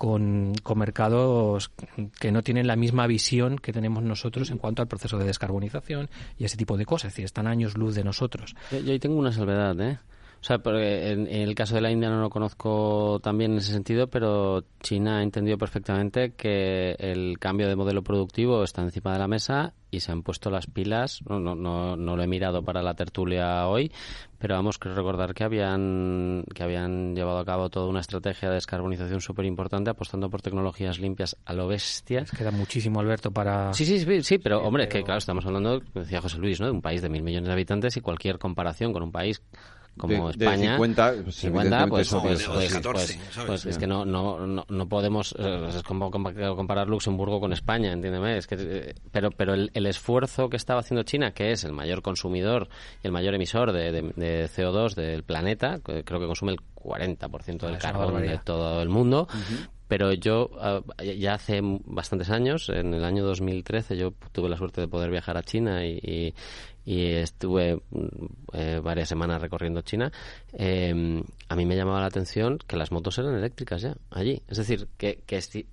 [0.00, 1.70] con, con mercados
[2.18, 6.08] que no tienen la misma visión que tenemos nosotros en cuanto al proceso de descarbonización
[6.38, 7.08] y ese tipo de cosas.
[7.08, 8.56] Es decir, están años luz de nosotros.
[8.70, 9.98] Yo, yo ahí tengo una salvedad, ¿eh?
[10.40, 13.52] O sea, porque en, en el caso de la India no lo conozco tan bien
[13.52, 18.80] en ese sentido, pero China ha entendido perfectamente que el cambio de modelo productivo está
[18.80, 21.20] encima de la mesa y se han puesto las pilas.
[21.28, 23.92] No, no, no, no lo he mirado para la tertulia hoy,
[24.38, 28.54] pero vamos, creo recordar que habían, que habían llevado a cabo toda una estrategia de
[28.54, 32.24] descarbonización súper importante apostando por tecnologías limpias a lo bestia.
[32.38, 33.74] Queda muchísimo, Alberto, para...
[33.74, 36.60] Sí, sí, sí, sí, pero Sí, hombre, pero- que claro, estamos hablando, decía José Luis,
[36.60, 36.66] ¿no?
[36.66, 39.42] de un país de mil millones de habitantes y cualquier comparación con un país
[39.98, 43.46] como De- de España 50, pues, 50, evidentemente pues, son pues, de pues, 14, pues,
[43.46, 47.52] pues es que no, no, no, no podemos eh, es como compa- comparar Luxemburgo con
[47.52, 51.52] España, entiéndeme, es que eh, pero pero el, el esfuerzo que estaba haciendo China, que
[51.52, 52.68] es el mayor consumidor
[53.02, 57.66] y el mayor emisor de, de- de CO2 del planeta, creo que consume el 40%
[57.66, 59.28] del carbón de todo el mundo,
[59.86, 64.80] pero yo ah, ya hace bastantes años, en el año 2013, yo tuve la suerte
[64.80, 66.34] de poder viajar a China y, y-
[66.90, 68.06] y estuve mm,
[68.54, 70.10] eh, varias semanas recorriendo China.
[70.52, 74.42] Eh, a mí me llamaba la atención que las motos eran eléctricas ya, allí.
[74.48, 75.66] Es decir, que, que si-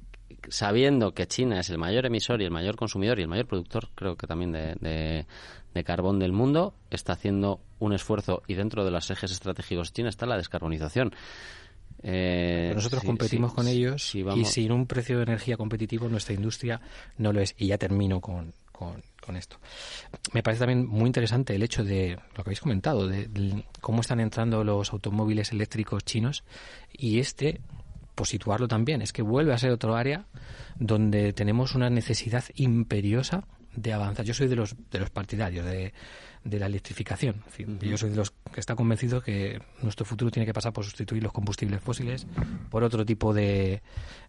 [0.50, 3.90] sabiendo que China es el mayor emisor y el mayor consumidor y el mayor productor,
[3.96, 5.26] creo que también de, de-
[5.74, 9.94] de carbón del mundo, está haciendo un esfuerzo y dentro de los ejes estratégicos de
[9.96, 11.14] China está la descarbonización.
[12.04, 16.08] Eh, nosotros sí, competimos sí, con sí, ellos y sin un precio de energía competitivo
[16.10, 16.80] nuestra industria
[17.18, 17.56] no lo es.
[17.58, 19.58] Y ya termino con, con, con esto.
[20.34, 24.02] Me parece también muy interesante el hecho de lo que habéis comentado, de, de cómo
[24.02, 26.44] están entrando los automóviles eléctricos chinos
[26.92, 27.62] y este,
[28.16, 30.26] por situarlo también, es que vuelve a ser otro área
[30.80, 34.26] donde tenemos una necesidad imperiosa de avanzar.
[34.26, 35.94] Yo soy de los, de los partidarios de,
[36.44, 37.44] de la electrificación.
[37.82, 41.24] Yo soy de los que está convencido que nuestro futuro tiene que pasar por sustituir
[41.24, 42.28] los combustibles fósiles
[42.70, 43.82] por otro tipo de,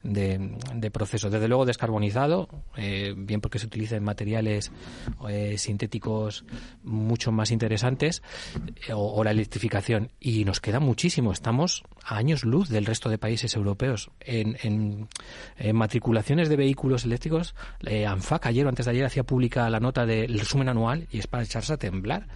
[0.03, 1.31] de, procesos.
[1.31, 4.73] Desde luego descarbonizado, eh, bien porque se utilicen materiales
[5.29, 6.45] eh, sintéticos
[6.83, 8.23] mucho más interesantes,
[8.87, 10.11] eh, o, la electrificación.
[10.21, 11.33] Y nos queda muchísimo.
[11.33, 14.11] Estamos a años luz del resto de países europeos.
[14.21, 15.09] En, en,
[15.75, 17.55] matriculaciones de vehículos eléctricos,
[18.07, 21.27] ANFAC ayer o antes de ayer hacía pública la nota del resumen anual y es
[21.27, 22.27] para echarse a temblar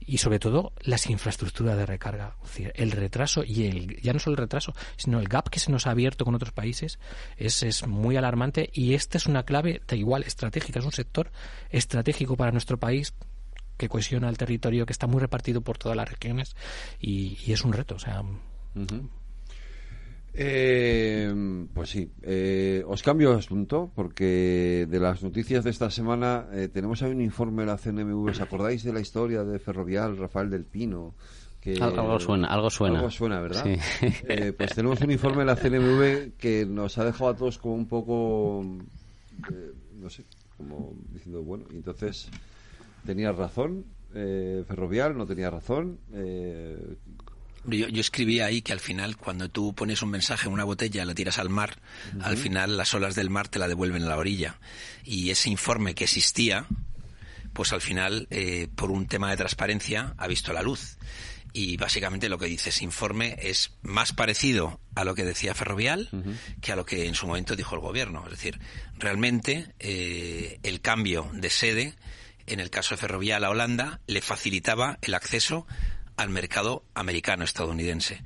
[0.00, 2.36] y sobre todo las infraestructuras de recarga.
[2.74, 5.86] el retraso y el, ya no solo el retraso, sino el gap que se nos
[5.86, 6.98] ha abierto con otros países
[7.36, 11.30] es, es muy alarmante y esta es una clave de igual estratégica, es un sector
[11.70, 13.14] estratégico para nuestro país
[13.80, 16.54] que cohesiona el territorio, que está muy repartido por todas las regiones
[17.00, 17.94] y, es un reto.
[17.94, 18.22] O sea,
[20.32, 26.46] eh, pues sí, eh, os cambio de asunto porque de las noticias de esta semana
[26.52, 28.30] eh, tenemos ahí un informe de la CNMV.
[28.30, 31.14] ¿Os acordáis de la historia de Ferrovial, Rafael del Pino?
[31.60, 32.98] Que, algo suena, algo suena.
[32.98, 33.64] Algo suena, ¿verdad?
[34.28, 37.74] Eh, pues tenemos un informe de la CNMV que nos ha dejado a todos como
[37.74, 38.64] un poco,
[39.96, 40.24] no sé,
[40.56, 42.30] como diciendo, bueno, entonces
[43.04, 45.98] tenía razón, Ferrovial no tenía razón.
[47.64, 51.04] Yo, yo, escribí ahí que al final, cuando tú pones un mensaje en una botella,
[51.04, 51.78] la tiras al mar,
[52.22, 54.58] al final las olas del mar te la devuelven a la orilla.
[55.04, 56.66] Y ese informe que existía,
[57.52, 60.96] pues al final, eh, por un tema de transparencia, ha visto la luz.
[61.52, 66.08] Y básicamente lo que dice ese informe es más parecido a lo que decía Ferrovial
[66.60, 68.22] que a lo que en su momento dijo el gobierno.
[68.24, 68.60] Es decir,
[68.98, 71.94] realmente eh, el cambio de sede,
[72.46, 75.66] en el caso de Ferrovial a Holanda, le facilitaba el acceso
[76.20, 78.22] al mercado americano estadounidense.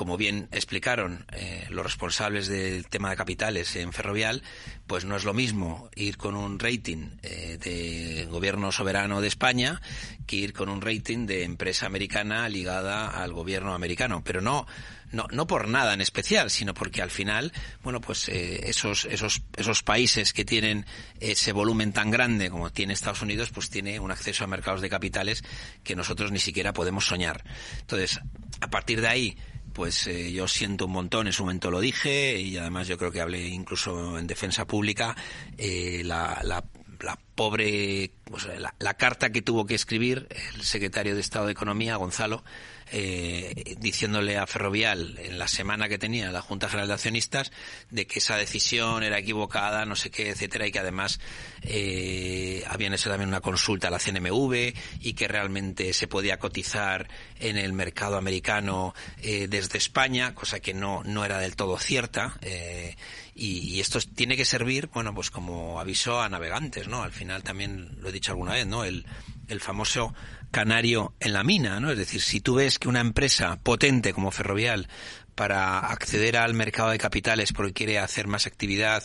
[0.00, 4.42] Como bien explicaron eh, los responsables del tema de capitales en Ferrovial,
[4.86, 9.82] pues no es lo mismo ir con un rating eh, de gobierno soberano de España
[10.26, 14.22] que ir con un rating de empresa americana ligada al gobierno americano.
[14.24, 14.66] Pero no,
[15.12, 19.42] no, no por nada en especial, sino porque al final, bueno, pues eh, esos, esos,
[19.54, 20.86] esos países que tienen
[21.20, 24.88] ese volumen tan grande como tiene Estados Unidos, pues tiene un acceso a mercados de
[24.88, 25.44] capitales
[25.84, 27.44] que nosotros ni siquiera podemos soñar.
[27.80, 28.18] Entonces,
[28.62, 29.36] a partir de ahí,
[29.72, 33.12] pues eh, yo siento un montón, en su momento lo dije y además yo creo
[33.12, 35.16] que hablé incluso en defensa pública,
[35.58, 36.64] eh, la, la,
[37.00, 41.52] la, pobre, pues, la, la, carta que tuvo que escribir el secretario de Estado de
[41.52, 42.44] Economía, Gonzalo,
[42.92, 47.52] eh, diciéndole a Ferrovial en la semana que tenía la Junta General de Accionistas
[47.90, 51.20] de que esa decisión era equivocada, no sé qué, etcétera, y que además
[51.62, 57.08] eh, habían hecho también una consulta a la CNMV y que realmente se podía cotizar
[57.38, 62.38] en el mercado americano eh, desde España, cosa que no, no era del todo cierta.
[62.42, 62.96] Eh,
[63.34, 67.02] y, esto tiene que servir, bueno, pues como aviso a navegantes, ¿no?
[67.02, 68.84] Al final también lo he dicho alguna vez, ¿no?
[68.84, 69.06] El,
[69.50, 70.14] el famoso
[70.50, 71.90] canario en la mina, ¿no?
[71.90, 74.88] Es decir, si tú ves que una empresa potente como Ferrovial
[75.34, 79.02] para acceder al mercado de capitales porque quiere hacer más actividad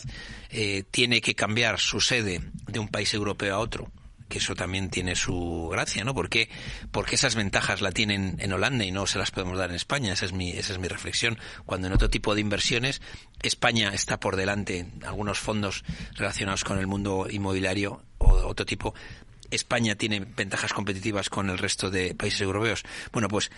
[0.50, 3.90] eh, tiene que cambiar su sede de un país europeo a otro,
[4.28, 6.14] que eso también tiene su gracia, ¿no?
[6.14, 6.50] Porque
[6.90, 10.12] porque esas ventajas la tienen en Holanda y no se las podemos dar en España.
[10.12, 11.38] Esa es mi esa es mi reflexión.
[11.64, 13.00] Cuando en otro tipo de inversiones
[13.42, 18.94] España está por delante, algunos fondos relacionados con el mundo inmobiliario o otro tipo
[19.50, 22.82] España tiene ventajas competitivas con el resto de países europeos.
[23.12, 23.50] Bueno, pues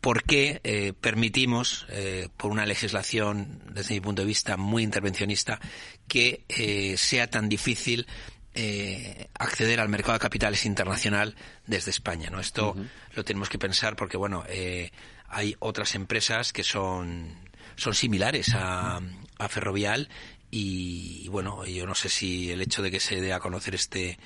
[0.00, 5.60] ¿por qué eh, permitimos, eh, por una legislación, desde mi punto de vista, muy intervencionista,
[6.06, 8.06] que eh, sea tan difícil
[9.38, 11.36] acceder al mercado de capitales internacional
[11.68, 12.28] desde España?
[12.28, 12.40] ¿no?
[12.40, 12.74] Esto
[13.14, 14.44] lo tenemos que pensar porque, bueno,
[15.28, 17.36] hay otras empresas que son,
[17.76, 19.00] son similares a,
[19.38, 20.08] a Ferrovial
[20.50, 24.18] y, bueno, yo no sé si el hecho de que se dé a conocer este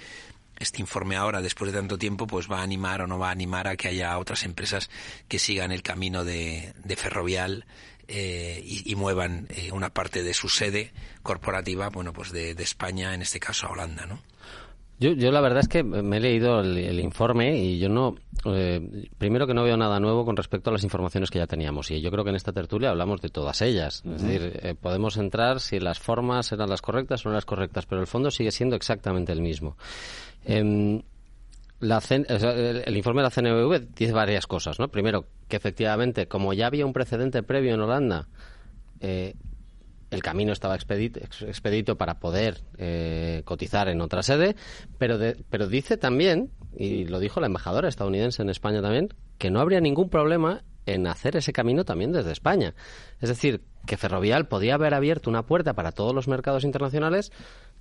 [0.58, 3.32] este informe ahora, después de tanto tiempo, pues va a animar o no va a
[3.32, 4.90] animar a que haya otras empresas
[5.28, 7.66] que sigan el camino de, Ferrovial
[8.08, 13.22] eh, y, muevan eh, una parte de su sede corporativa, bueno, pues de, España, en
[13.22, 14.20] este caso a Holanda, ¿no?
[15.02, 19.08] Yo, yo la verdad es que me he leído el, informe y yo no, eh,
[19.18, 22.00] primero que no veo nada nuevo con respecto a las informaciones que ya teníamos y
[22.00, 24.04] yo creo que en esta tertulia hablamos de todas ellas.
[24.06, 28.00] Es decir, podemos entrar si las formas eran las correctas o no las correctas, pero
[28.00, 29.76] el fondo sigue siendo exactamente el mismo.
[30.44, 31.02] Eh,
[31.80, 34.88] la el, informe de la CNV dice varias cosas, ¿no?
[34.88, 38.28] Primero, que efectivamente, como ya había un precedente previo en Holanda,
[39.00, 39.34] eh,
[40.12, 44.56] el camino estaba expedito, para poder eh, cotizar en otra sede,
[44.98, 49.58] pero, pero dice también, y lo dijo la embajadora estadounidense en España también, que no
[49.58, 52.74] habría ningún problema en hacer ese camino también desde España.
[53.20, 57.32] Es decir, que Ferrovial podía haber abierto una puerta para todos los mercados internacionales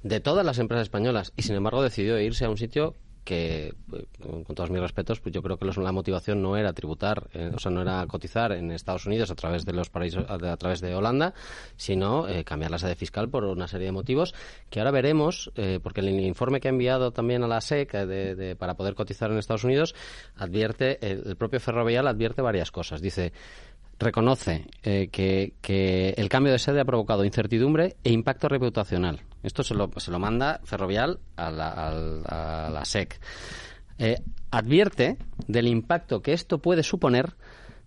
[0.01, 4.05] de todas las empresas españolas y sin embargo decidió irse a un sitio que, eh,
[4.45, 7.59] con todos mis respetos, pues yo creo que la motivación no era tributar, eh, o
[7.59, 10.95] sea, no era cotizar en Estados Unidos a través de los paraísos, a, través de
[10.95, 11.33] Holanda,
[11.75, 14.33] sino eh, cambiar la sede fiscal por una serie de motivos
[14.69, 15.51] que ahora veremos,
[15.83, 19.37] porque el informe que ha enviado también a la SEC de, para poder cotizar en
[19.37, 19.95] Estados Unidos
[20.35, 23.01] advierte, el propio Ferrovial advierte varias cosas.
[23.01, 23.33] Dice,
[24.01, 29.21] reconoce eh, que, el cambio de sede ha provocado incertidumbre e impacto reputacional.
[29.43, 33.19] Esto se lo, se lo manda Ferrovial a la, SEC.
[33.97, 37.35] Eh, advierte del impacto que esto puede suponer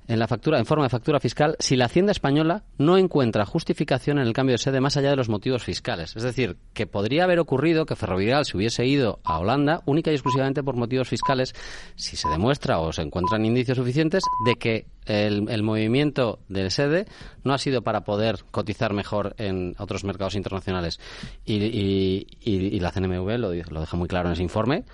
[0.06, 4.18] en la factura, en forma de factura fiscal, si la Hacienda española no encuentra justificación
[4.18, 6.14] en el cambio de sede más allá de los motivos fiscales.
[6.16, 10.14] Es decir, que podría haber ocurrido que Ferrovial se hubiese ido a Holanda única y
[10.14, 11.54] exclusivamente por motivos fiscales
[11.96, 17.06] si se demuestra o se encuentran indicios suficientes de que el, movimiento de sede
[17.42, 21.00] no ha sido para poder cotizar mejor en otros mercados internacionales.
[21.44, 24.84] Y, la CNMV lo, lo deja muy claro en ese informe.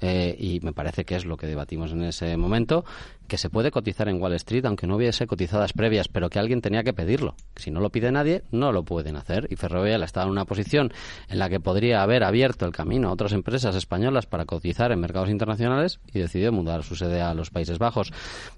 [0.00, 2.84] Eh, y me parece que es lo que debatimos en ese momento,
[3.30, 6.60] que se puede cotizar en Wall Street aunque no hubiese cotizadas previas, pero que alguien
[6.60, 7.36] tenía que pedirlo.
[7.54, 9.46] Si no lo pide nadie, no lo pueden hacer.
[9.50, 10.92] Y Ferrovial estaba en una posición
[11.28, 14.98] en la que podría haber abierto el camino a otras empresas españolas para cotizar en
[14.98, 18.12] mercados internacionales y decidió mudar su sede a los Países Bajos.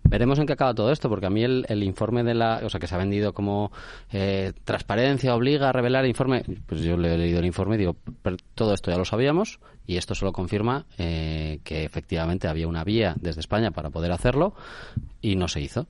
[0.05, 2.81] Veremos en qué acaba todo esto, porque a mí el, informe de la, o sea,
[2.81, 3.73] que se ha vendido como
[4.11, 7.79] eh, transparencia obliga a revelar el informe, pues yo le he leído el informe y
[7.79, 12.69] digo, pero todo esto ya lo sabíamos y esto solo confirma eh, que efectivamente había
[12.69, 14.55] una vía desde España para poder hacerlo
[15.21, 15.87] y no se hizo.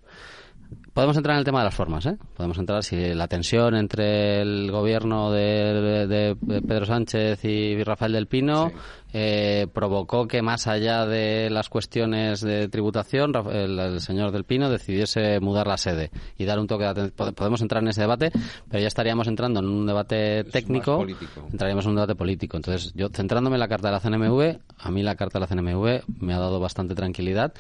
[0.92, 2.16] Podemos entrar en el tema de las formas, ¿eh?
[2.36, 8.70] Podemos entrar si la tensión entre el gobierno de, Pedro Sánchez y Rafael del Pino
[9.14, 15.38] eh, provocó que más allá de las cuestiones de tributación, el, señor del Pino decidiese
[15.40, 18.30] mudar la sede y dar un toque de Podemos entrar en ese debate,
[18.68, 21.04] pero ya estaríamos entrando en un debate técnico,
[21.50, 22.56] entraríamos en un debate político.
[22.56, 25.46] Entonces, yo centrándome en la carta de la CNMV, a mí la carta de la
[25.46, 27.52] CNMV me ha dado bastante tranquilidad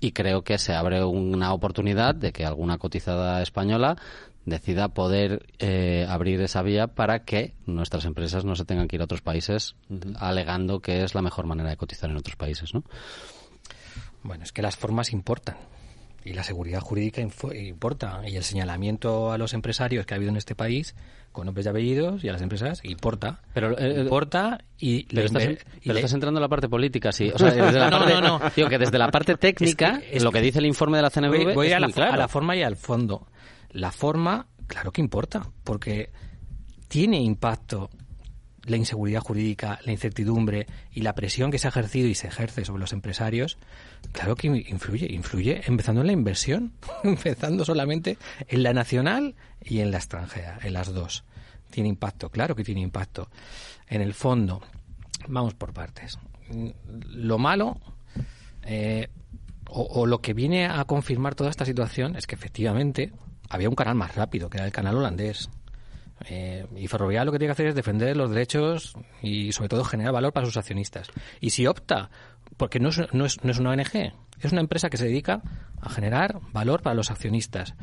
[0.00, 3.96] y creo que se abre una oportunidad de que alguna cotizada española
[4.44, 9.02] decida poder eh, abrir esa vía para que nuestras empresas no se tengan que ir
[9.02, 9.74] a otros países
[10.18, 12.84] alegando que es la mejor manera de cotizar en otros países, ¿no?
[14.22, 15.56] Bueno, es que las formas importan
[16.24, 18.22] y la seguridad jurídica importa.
[18.26, 20.94] Y el señalamiento a los empresarios que ha habido en este país
[21.32, 23.40] con nombres y apellidos y a las empresas importa.
[23.54, 27.30] Pero eh, importa y pero, estás, entrando en la parte política sí.
[27.32, 28.50] O sea, desde la parte, no, no, no.
[28.54, 31.54] digo que desde la parte técnica es lo que dice el informe de la CNV
[31.54, 33.26] voy, a, la, a la forma y al fondo.
[33.70, 36.10] La forma claro que importa porque
[36.88, 37.90] tiene impacto
[38.68, 42.64] la inseguridad jurídica, la incertidumbre y la presión que se ha ejercido y se ejerce
[42.64, 43.58] sobre los empresarios,
[44.12, 46.72] claro que influye, influye empezando en la inversión,
[47.04, 51.24] empezando solamente en la nacional y en la extranjera, en las dos.
[51.70, 53.28] Tiene impacto, claro que tiene impacto.
[53.88, 54.62] En el fondo,
[55.26, 56.18] vamos por partes.
[57.10, 57.78] Lo malo
[58.62, 59.08] eh,
[59.68, 63.12] o, o lo que viene a confirmar toda esta situación es que efectivamente
[63.50, 65.50] había un canal más rápido, que era el canal holandés.
[66.26, 69.84] Eh, y Ferrovial lo que tiene que hacer es defender los derechos y sobre todo
[69.84, 71.08] generar valor para sus accionistas.
[71.40, 72.10] Y si opta,
[72.56, 75.42] porque no es, no es, no es una ONG, es una empresa que se dedica
[75.80, 77.74] a generar valor para los accionistas.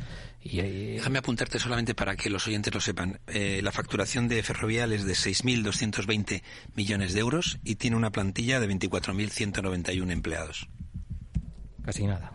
[0.42, 3.20] Y, Déjame apuntarte solamente para que los oyentes lo sepan.
[3.26, 6.42] Eh, la facturación de Ferrovial es de 6.220
[6.74, 10.68] millones de euros y tiene una plantilla de 24.191 empleados.
[11.84, 12.32] Casi nada.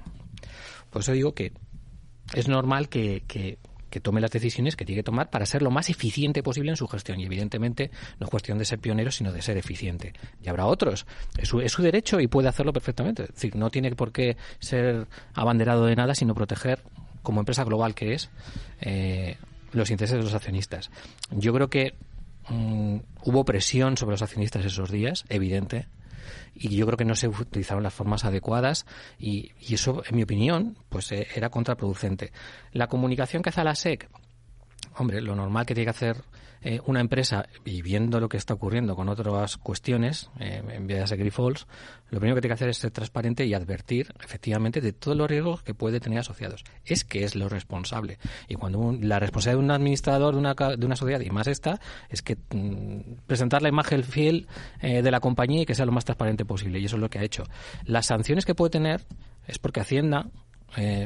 [0.90, 1.54] Por eso digo que
[2.34, 3.60] es normal que, que
[3.92, 6.78] que tome las decisiones que tiene que tomar para ser lo más eficiente posible en
[6.78, 7.20] su gestión.
[7.20, 10.14] Y evidentemente no es cuestión de ser pionero, sino de ser eficiente.
[10.42, 11.06] Y habrá otros.
[11.38, 13.24] Es su, es su derecho y puede hacerlo perfectamente.
[13.24, 16.82] Es decir, no tiene por qué ser abanderado de nada, sino proteger,
[17.22, 18.32] como empresa global que es,
[18.80, 19.38] eh,
[19.74, 20.90] los intereses de los accionistas.
[21.30, 21.94] Yo creo que
[22.50, 25.88] mm, hubo presión sobre los accionistas esos días, evidente,
[26.54, 28.86] y yo creo que no se utilizaron las formas adecuadas
[29.18, 32.32] y, eso, en mi opinión, pues eh, era contraproducente.
[32.74, 34.10] La comunicación que hace la SEC,
[34.98, 36.24] hombre, lo normal que tiene que hacer
[36.64, 41.10] eh, una empresa, y viendo lo que está ocurriendo con otras cuestiones, eh, en vez
[41.10, 41.66] de Falls,
[42.12, 45.28] lo primero que tiene que hacer es ser transparente y advertir efectivamente de todos los
[45.28, 46.64] riesgos que puede tener asociados.
[46.86, 48.20] Es que es lo responsable.
[48.48, 51.80] Y cuando la responsabilidad de un administrador de una, de una sociedad, y más esta,
[52.10, 54.48] es que mm, presentar la imagen fiel
[54.82, 56.80] eh, de la compañía y que sea lo más transparente posible.
[56.80, 57.44] Y eso es lo que ha hecho.
[57.86, 59.02] Las sanciones que puede tener
[59.48, 60.30] es porque Hacienda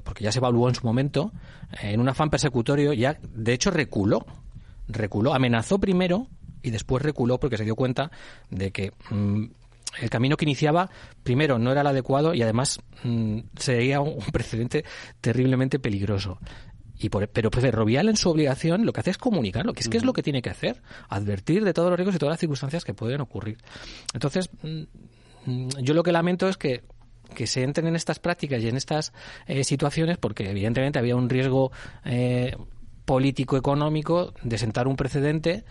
[0.03, 1.31] porque ya se evaluó en su momento,
[1.81, 4.23] en un afán persecutorio, ya de hecho reculó
[4.87, 6.27] reculó, amenazó primero
[6.61, 8.11] y después reculó porque se dio cuenta
[8.49, 9.45] de que mm,
[10.01, 10.89] el camino que iniciaba,
[11.23, 14.83] primero, no era el adecuado y además mm, sería un precedente
[15.21, 16.39] terriblemente peligroso.
[16.97, 19.97] Y por, pero Ferrovial en su obligación lo que hace es comunicarlo, que es que
[19.97, 22.85] es lo que tiene que hacer, advertir de todos los riesgos y todas las circunstancias
[22.85, 23.57] que pueden ocurrir.
[24.13, 26.83] Entonces, mm, yo lo que lamento es que
[27.33, 29.11] que se entren en estas prácticas y en estas
[29.47, 31.71] eh, situaciones porque evidentemente había un riesgo
[32.03, 32.55] eh,
[33.05, 35.63] político económico de sentar un precedente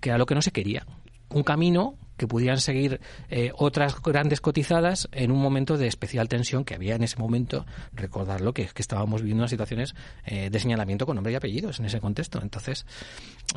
[0.00, 0.86] que era lo que no se quería
[1.30, 6.64] un camino que pudieran seguir eh, otras grandes cotizadas en un momento de especial tensión
[6.64, 11.04] que había en ese momento, recordarlo, que, que estábamos viviendo unas situaciones eh, de señalamiento
[11.04, 12.40] con nombre y apellidos en ese contexto.
[12.40, 12.86] Entonces,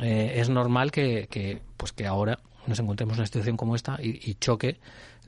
[0.02, 3.98] eh, es normal que, que, pues que ahora nos encontremos en una situación como esta
[4.02, 4.78] y, y choque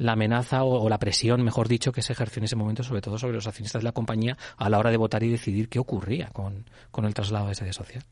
[0.03, 3.01] la amenaza o, o, la presión, mejor dicho, que se ejerció en ese momento, sobre
[3.01, 5.79] todo sobre los accionistas de la compañía, a la hora de votar y decidir qué
[5.79, 8.05] ocurría con, con el traslado de sede social.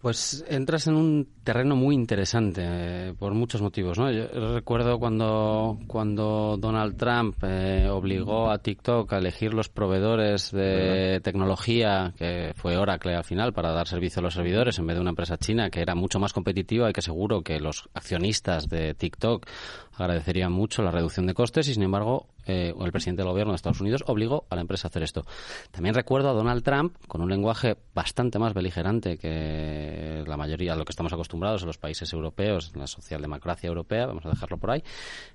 [0.00, 4.12] Pues entras en un terreno muy interesante eh, por muchos motivos, ¿no?
[4.12, 11.20] Yo recuerdo cuando cuando Donald Trump eh, obligó a TikTok a elegir los proveedores de
[11.24, 15.00] tecnología, que fue Oracle al final, para dar servicio a los servidores en vez de
[15.00, 18.94] una empresa china que era mucho más competitiva y que seguro que los accionistas de
[18.94, 19.46] TikTok
[19.98, 23.56] agradecerían mucho la reducción de costes y sin embargo eh, el presidente del gobierno de
[23.56, 25.24] Estados Unidos obligó a la empresa a hacer esto.
[25.70, 30.78] También recuerdo a Donald Trump con un lenguaje bastante más beligerante que la mayoría de
[30.78, 34.56] lo que estamos acostumbrados en los países europeos, en la socialdemocracia europea, vamos a dejarlo
[34.56, 34.82] por ahí,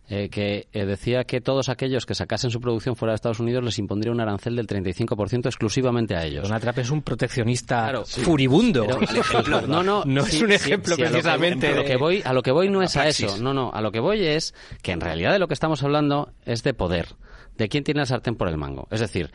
[0.09, 3.64] eh, que eh, decía que todos aquellos que sacasen su producción fuera de Estados Unidos
[3.64, 6.43] les impondría un arancel del 35% exclusivamente a ellos.
[6.43, 8.86] Donald Trump es un proteccionista claro, sí, furibundo.
[8.88, 11.68] Pero, ejemplo, no, no, no sí, es un ejemplo sí, precisamente.
[11.68, 13.38] A lo, que, a lo que voy, a lo que voy no es a eso,
[13.38, 16.34] no, no, a lo que voy es que en realidad de lo que estamos hablando
[16.45, 17.16] es de poder,
[17.58, 18.88] de quién tiene el sartén por el mango.
[18.91, 19.32] Es decir,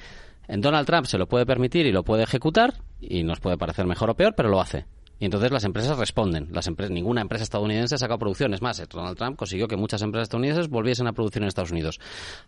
[0.46, 3.86] en Donald Trump se lo puede permitir y lo puede ejecutar y nos puede parecer
[3.86, 4.86] mejor o peor, pero lo hace.
[5.20, 6.48] Y entonces las empresas responden.
[6.52, 8.54] Las empresas, ninguna empresa estadounidense saca producción.
[8.54, 11.98] Es más, Donald Trump consiguió que muchas empresas estadounidenses volviesen a producir en Estados Unidos.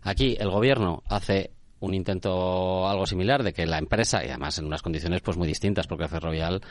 [0.01, 1.51] Aquí el gobierno hace
[1.81, 5.47] un intento algo similar de que la empresa, y además en unas condiciones pues muy
[5.47, 6.61] distintas, porque Ferrovial,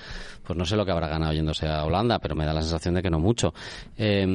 [0.43, 2.95] pues no sé lo que habrá ganado yéndose a Holanda, pero me da la sensación
[2.95, 3.53] de que no mucho.
[3.97, 4.27] Eh,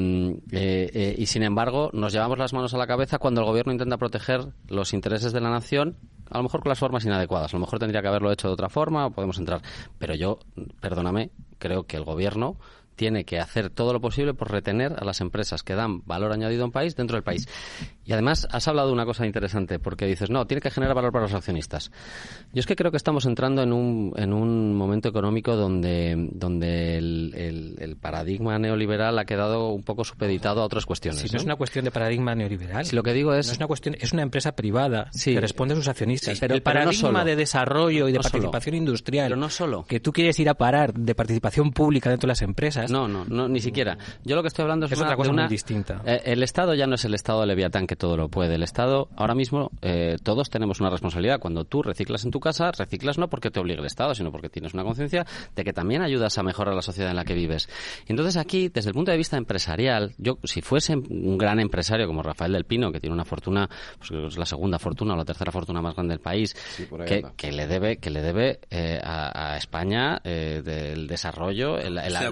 [0.51, 3.71] eh, eh, y sin embargo, nos llevamos las manos a la cabeza cuando el gobierno
[3.71, 5.97] intenta proteger los intereses de la nación,
[6.29, 7.53] a lo mejor con las formas inadecuadas.
[7.53, 9.61] A lo mejor tendría que haberlo hecho de otra forma, o podemos entrar.
[9.97, 10.39] Pero yo,
[10.81, 12.57] perdóname, creo que el gobierno
[12.95, 16.63] tiene que hacer todo lo posible por retener a las empresas que dan valor añadido
[16.63, 17.47] a un país dentro del país.
[18.05, 21.11] Y además has hablado de una cosa interesante, porque dices, no, tiene que generar valor
[21.11, 21.91] para los accionistas.
[22.53, 26.97] Yo es que creo que estamos entrando en un, en un momento económico donde, donde
[26.97, 31.21] el, el, el paradigma neoliberal ha quedado un poco supeditado a otras cuestiones.
[31.21, 31.37] Si no, ¿no?
[31.37, 32.85] es una cuestión de paradigma neoliberal.
[32.85, 33.47] Si lo que digo es...
[33.47, 36.35] No es una cuestión, es una empresa privada sí, que responde a sus accionistas.
[36.35, 38.77] Sí, pero, el paradigma pero no de desarrollo y de no participación solo.
[38.77, 39.27] industrial.
[39.27, 39.85] Pero no solo.
[39.85, 42.84] Que tú quieres ir a parar de participación pública dentro de las empresas.
[42.91, 43.97] No, no, no ni siquiera.
[44.23, 46.01] Yo lo que estoy hablando es, es una, otra cosa una, muy distinta.
[46.05, 48.55] Eh, el Estado ya no es el Estado de Leviatán que todo lo puede.
[48.55, 51.39] El Estado, ahora mismo, eh, todos tenemos una responsabilidad.
[51.39, 54.49] Cuando tú reciclas en tu casa, reciclas no porque te obligue el Estado, sino porque
[54.49, 55.25] tienes una conciencia
[55.55, 57.69] de que también ayudas a mejorar la sociedad en la que vives.
[58.07, 62.23] Entonces aquí, desde el punto de vista empresarial, yo si fuese un gran empresario como
[62.23, 65.51] Rafael del Pino, que tiene una fortuna, pues es la segunda fortuna o la tercera
[65.51, 69.53] fortuna más grande del país, sí, que, que, le debe, que le debe eh, a,
[69.53, 72.27] a, España eh, del desarrollo, el, el, Estoy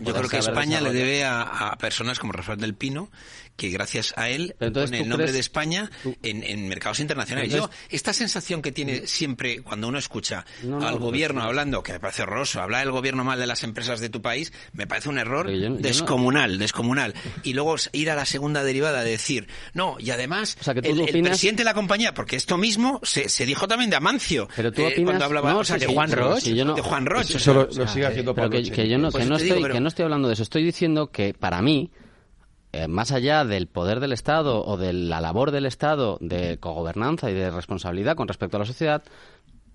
[0.00, 3.08] Yo creo que España le debe a, a, personas como Rafael del Pino,
[3.56, 5.90] que gracias a él Entonces, pone el nombre crees, de España
[6.22, 7.52] en, en, mercados internacionales.
[7.52, 11.46] Entonces, Yo, esta sensación que tiene siempre cuando uno escucha no, no, al gobierno no,
[11.46, 14.52] hablando, que me parece horroroso, hablar el gobierno mal de las empresas de tu país,
[14.72, 17.14] me parece un error yo, descomunal, descomunal.
[17.42, 20.78] Y luego ir a la segunda derivada de decir, no, y además o sea, el,
[20.78, 21.14] opinas...
[21.14, 24.72] el, presidente de la compañía, porque esto mismo se, se dijo también de Amancio, pero
[24.72, 24.98] tú opinas...
[24.98, 27.36] eh, cuando hablaba no, o sea, sí, de Juan Roche, sí, de Juan Roche.
[27.36, 29.74] Eso lo, lo sigue haciendo pero que, que, yo no, que, no estoy, digo, pero...
[29.74, 31.90] que no estoy hablando de eso, estoy diciendo que para mí
[32.76, 37.30] eh, más allá del poder del Estado o de la labor del Estado de cogobernanza
[37.30, 39.02] y de responsabilidad con respecto a la sociedad,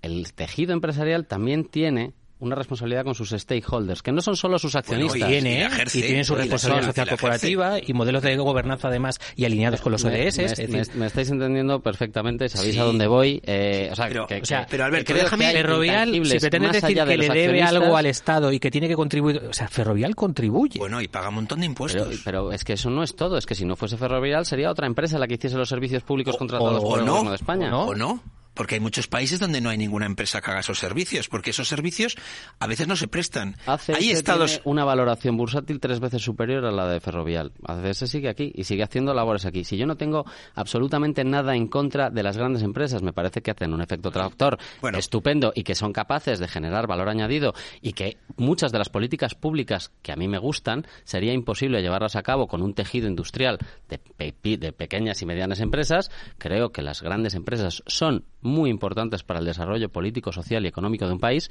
[0.02, 4.74] el tejido empresarial también tiene una responsabilidad con sus stakeholders, que no son solo sus
[4.74, 5.20] accionistas.
[5.20, 8.88] Bueno, y tiene, y, ejerce, y tienen su responsabilidad social corporativa y modelos de gobernanza
[8.88, 10.12] además y alineados con los ODS.
[10.12, 12.80] Me, es decir, me, me, estáis entendiendo perfectamente, sabéis sí.
[12.80, 13.40] a dónde voy.
[13.44, 17.04] Eh, o sea, pero, que, o sea, que, pero Alberto, déjame, Ferrovial, si pretendes decir
[17.04, 20.80] que le debe algo al Estado y que tiene que contribuir, o sea, Ferrovial contribuye.
[20.80, 22.08] Bueno, y paga un montón de impuestos.
[22.08, 24.70] Pero, pero, es que eso no es todo, es que si no fuese Ferrovial sería
[24.70, 27.12] otra empresa la que hiciese los servicios públicos o, contratados o, por o el no,
[27.12, 27.76] gobierno de España.
[27.76, 28.20] ¿O no?
[28.54, 31.68] Porque hay muchos países donde no hay ninguna empresa que haga esos servicios, porque esos
[31.68, 32.16] servicios
[32.58, 33.56] a veces no se prestan.
[33.66, 37.52] ACS hay estados tiene una valoración bursátil tres veces superior a la de Ferrovial.
[37.66, 39.64] ACS sigue aquí y sigue haciendo labores aquí.
[39.64, 40.24] Si yo no tengo
[40.54, 44.58] absolutamente nada en contra de las grandes empresas, me parece que hacen un efecto tractor
[44.80, 44.98] bueno.
[44.98, 49.34] estupendo y que son capaces de generar valor añadido y que muchas de las políticas
[49.34, 53.58] públicas que a mí me gustan sería imposible llevarlas a cabo con un tejido industrial
[53.88, 59.22] de, pe de pequeñas y medianas empresas, creo que las grandes empresas son muy importantes
[59.22, 61.50] para el desarrollo político, social y económico de un país,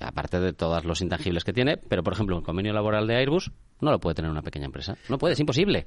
[0.00, 3.50] aparte de todos los intangibles que tiene, pero por ejemplo, el convenio laboral de Airbus
[3.80, 4.96] no lo puede tener una pequeña empresa.
[5.08, 5.86] No puede, es imposible.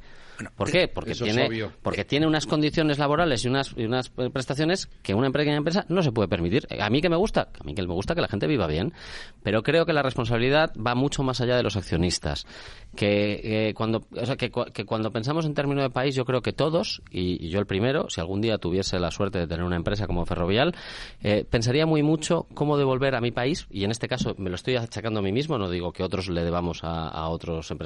[0.55, 0.87] ¿Por qué?
[0.87, 5.29] Porque tiene, porque tiene unas condiciones laborales y unas, y unas eh, prestaciones que una
[5.31, 6.67] pequeña empresa no se puede permitir.
[6.79, 8.93] A mí que me gusta, a mí que me gusta que la gente viva bien,
[9.43, 12.45] pero creo que la responsabilidad va mucho más allá de los accionistas.
[12.95, 16.41] Que, eh, cuando, o sea, que, que cuando pensamos en términos de país, yo creo
[16.41, 19.63] que todos, y, y yo el primero, si algún día tuviese la suerte de tener
[19.63, 20.73] una empresa como Ferrovial,
[21.21, 24.55] eh, pensaría muy mucho cómo devolver a mi país, y en este caso me lo
[24.55, 27.78] estoy achacando a mí mismo, no digo que otros le debamos a, a otros empresarios.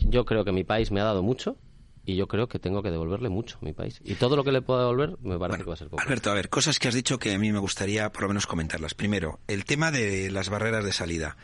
[0.00, 1.56] Yo creo que mi país me ha dado mucho
[2.04, 4.00] y yo creo que tengo que devolverle mucho a mi país.
[4.04, 6.02] Y todo lo que le pueda devolver me parece que va a ser poco.
[6.02, 8.46] Alberto, a ver, cosas que has dicho que a mí me gustaría por lo menos
[8.46, 8.94] comentarlas.
[8.94, 11.36] Primero, el tema de las barreras de salida.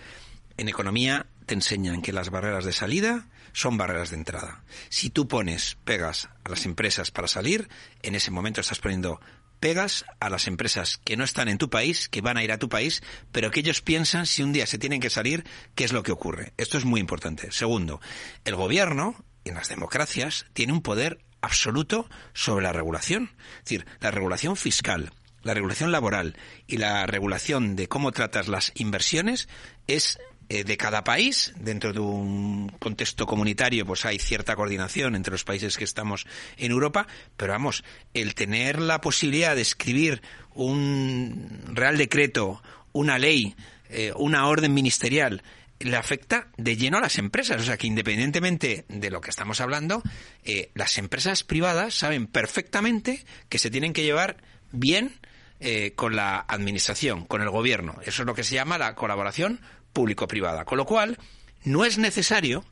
[0.56, 4.62] En economía te enseñan que las barreras de salida son barreras de entrada.
[4.88, 7.68] Si tú pones pegas a las empresas para salir,
[8.02, 9.20] en ese momento estás poniendo
[9.62, 12.58] pegas a las empresas que no están en tu país, que van a ir a
[12.58, 13.00] tu país,
[13.30, 15.44] pero que ellos piensan si un día se tienen que salir,
[15.76, 16.52] qué es lo que ocurre.
[16.56, 17.52] Esto es muy importante.
[17.52, 18.00] Segundo,
[18.44, 23.30] el gobierno, en las democracias, tiene un poder absoluto sobre la regulación.
[23.58, 25.12] Es decir, la regulación fiscal,
[25.44, 26.36] la regulación laboral
[26.66, 29.48] y la regulación de cómo tratas las inversiones
[29.86, 30.18] es
[30.52, 35.78] de cada país, dentro de un contexto comunitario, pues hay cierta coordinación entre los países
[35.78, 36.26] que estamos
[36.58, 40.20] en Europa, pero vamos, el tener la posibilidad de escribir
[40.54, 43.54] un real decreto, una ley,
[43.88, 45.42] eh, una orden ministerial,
[45.78, 47.60] le afecta de lleno a las empresas.
[47.60, 50.02] O sea que independientemente de lo que estamos hablando,
[50.44, 54.36] eh, las empresas privadas saben perfectamente que se tienen que llevar
[54.70, 55.20] bien
[55.64, 57.96] eh, con la administración, con el gobierno.
[58.04, 59.60] Eso es lo que se llama la colaboración
[59.92, 60.64] público-privada.
[60.64, 61.18] Con lo cual,
[61.64, 62.64] no es necesario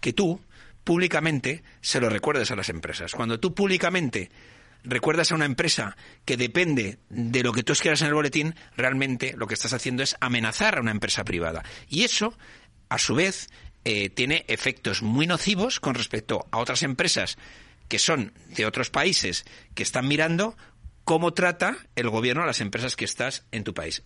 [0.00, 0.40] que tú
[0.82, 3.12] públicamente se lo recuerdes a las empresas.
[3.12, 4.30] Cuando tú públicamente
[4.82, 9.34] recuerdas a una empresa que depende de lo que tú escribas en el boletín, realmente
[9.36, 11.64] lo que estás haciendo es amenazar a una empresa privada.
[11.88, 12.32] Y eso,
[12.88, 13.50] a su vez,
[13.84, 17.36] eh, tiene efectos muy nocivos con respecto a otras empresas
[17.88, 19.44] que son de otros países
[19.74, 20.56] que están mirando
[21.08, 24.02] cómo trata el gobierno a las empresas que estás en tu país.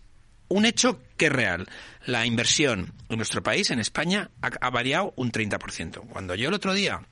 [0.47, 1.67] Un hecho que es real.
[2.07, 6.07] La inversión en nuestro país, en España, ha, variado un 30%.
[6.07, 7.03] Cuando yo el otro día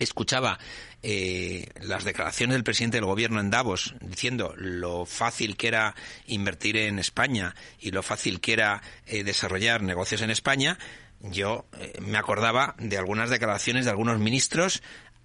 [0.00, 0.58] escuchaba
[1.04, 5.94] eh, las declaraciones del presidente del gobierno en Davos diciendo lo fácil que era
[6.26, 10.78] invertir en España y lo fácil que era eh, desarrollar negocios en España,
[11.20, 14.82] yo eh, me acordaba de algunas declaraciones de algunos ministros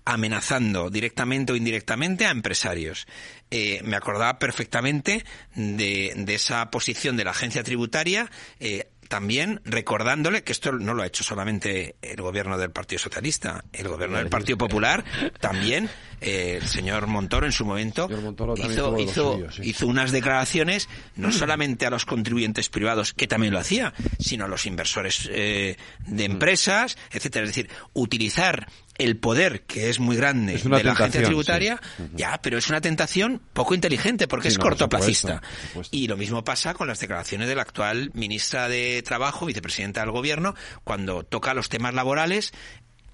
[0.07, 3.07] amenazando directamente o indirectamente a empresarios.
[3.51, 8.31] Eh, me acordaba perfectamente de, de, esa posición de la agencia tributaria.
[8.61, 13.63] Eh, también recordándole que esto no lo ha hecho solamente el gobierno del Partido Socialista,
[13.73, 15.03] el gobierno del Partido Popular,
[15.39, 15.89] también
[16.21, 18.09] eh, el señor Montoro en su momento
[18.57, 19.61] hizo, hizo, sí.
[19.63, 24.47] hizo, unas declaraciones no solamente a los contribuyentes privados, que también lo hacía, sino a
[24.47, 27.45] los inversores eh, de empresas, etcétera.
[27.45, 32.03] Es decir, utilizar el poder que es muy grande es de la agencia tributaria, sí.
[32.15, 35.35] ya, pero es una tentación poco inteligente porque Sí, es no, por cortoplacista.
[35.35, 35.95] supuesto, por supuesto.
[35.95, 40.11] Y lo mismo pasa con las declaraciones de la actual ministra de Trabajo, vicepresidenta del
[40.11, 42.53] Gobierno, cuando toca los temas laborales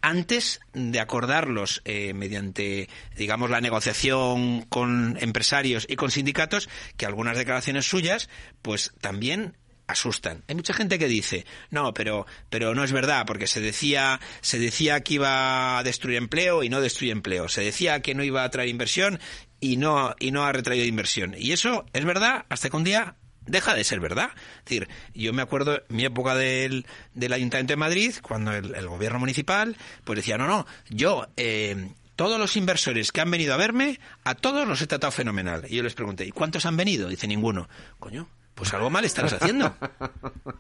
[0.04, 7.38] antes de acordarlos eh, mediante, digamos, la negociación con empresarios y con sindicatos, que algunas
[7.38, 8.30] declaraciones suyas,
[8.62, 9.56] pues también
[9.88, 10.44] asustan.
[10.50, 14.60] Hay mucha gente que dice, no, pero, pero no es verdad, porque se decía, se
[14.60, 17.48] decía que iba a destruir empleo y no destruye empleo.
[17.48, 19.20] Se decía que no iba a traer inversión
[19.62, 21.34] y no, y no ha retraído inversión.
[21.38, 23.16] Y eso es verdad hasta que un día
[23.46, 24.30] deja de ser verdad.
[24.60, 28.88] Es decir, yo me acuerdo mi época del, del Ayuntamiento de Madrid, cuando el, el
[28.88, 33.58] gobierno municipal, pues decía, no, no, yo, eh, todos los inversores que han venido a
[33.58, 35.66] verme, a todos los he tratado fenomenal.
[35.68, 37.10] Y yo les pregunté, ¿y cuántos han venido?
[37.10, 37.68] Dice ninguno.
[38.00, 39.76] Coño, pues algo mal estarás haciendo.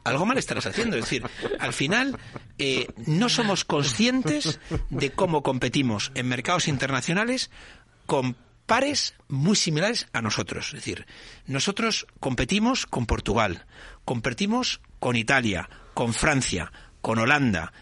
[0.03, 0.97] Algo mal estarás haciendo.
[0.97, 1.23] Es decir,
[1.59, 2.17] al final
[2.57, 4.59] eh, no somos conscientes
[4.89, 7.51] de cómo competimos en mercados internacionales
[8.05, 8.35] con
[8.65, 10.67] pares muy similares a nosotros.
[10.67, 11.05] Es decir,
[11.45, 13.65] nosotros competimos con Portugal,
[14.05, 17.73] competimos con Italia, con Francia, con Holanda.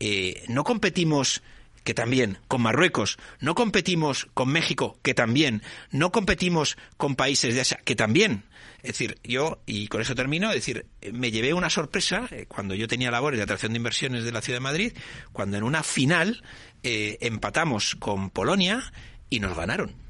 [0.00, 1.42] Eh, no competimos
[1.84, 7.60] que también, con Marruecos, no competimos con México, que también, no competimos con países de
[7.60, 8.44] Asia, que también.
[8.82, 12.74] Es decir, yo, y con eso termino, es decir, me llevé una sorpresa eh, cuando
[12.74, 14.92] yo tenía labores de atracción de inversiones de la Ciudad de Madrid,
[15.32, 16.42] cuando en una final
[16.82, 18.92] eh, empatamos con Polonia
[19.28, 20.03] y nos ganaron.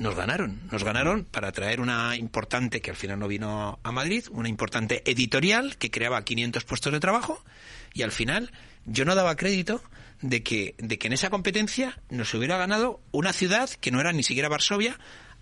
[0.00, 4.24] Nos ganaron, nos ganaron para traer una importante, que al final no vino a Madrid,
[4.30, 7.44] una importante editorial que creaba 500 puestos de trabajo
[7.92, 8.50] y al final
[8.86, 9.82] yo no daba crédito
[10.22, 14.12] de que, de que en esa competencia nos hubiera ganado una ciudad que no era
[14.14, 14.98] ni siquiera Varsovia,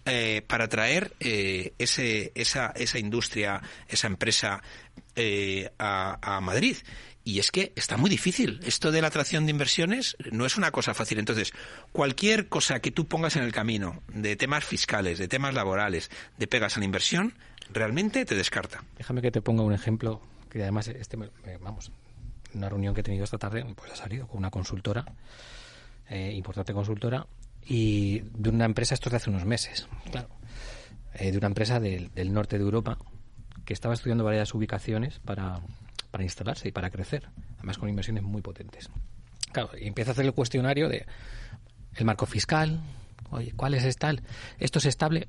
[0.07, 4.63] eh, para atraer eh, ese, esa, esa industria, esa empresa
[5.15, 6.79] eh, a, a Madrid.
[7.29, 8.59] Y es que está muy difícil.
[8.65, 11.19] Esto de la atracción de inversiones no es una cosa fácil.
[11.19, 11.53] Entonces,
[11.93, 16.47] cualquier cosa que tú pongas en el camino de temas fiscales, de temas laborales, de
[16.47, 17.35] pegas a la inversión,
[17.71, 18.83] realmente te descarta.
[18.97, 21.19] Déjame que te ponga un ejemplo que además este
[21.61, 21.93] vamos
[22.55, 25.05] una reunión que he tenido esta tarde pues ha salido con una consultora
[26.09, 27.27] eh, importante consultora
[27.67, 30.31] y de una empresa esto es de hace unos meses claro
[31.13, 32.97] eh, de una empresa del norte de Europa
[33.67, 35.61] que estaba estudiando varias ubicaciones para,
[36.19, 38.91] para instalarse y para crecer además con inversiones muy potentes
[39.53, 41.07] claro y empieza a hacer el cuestionario de
[41.95, 42.81] el marco fiscal
[43.31, 44.23] oye cuál es tal
[44.59, 45.29] esto es estable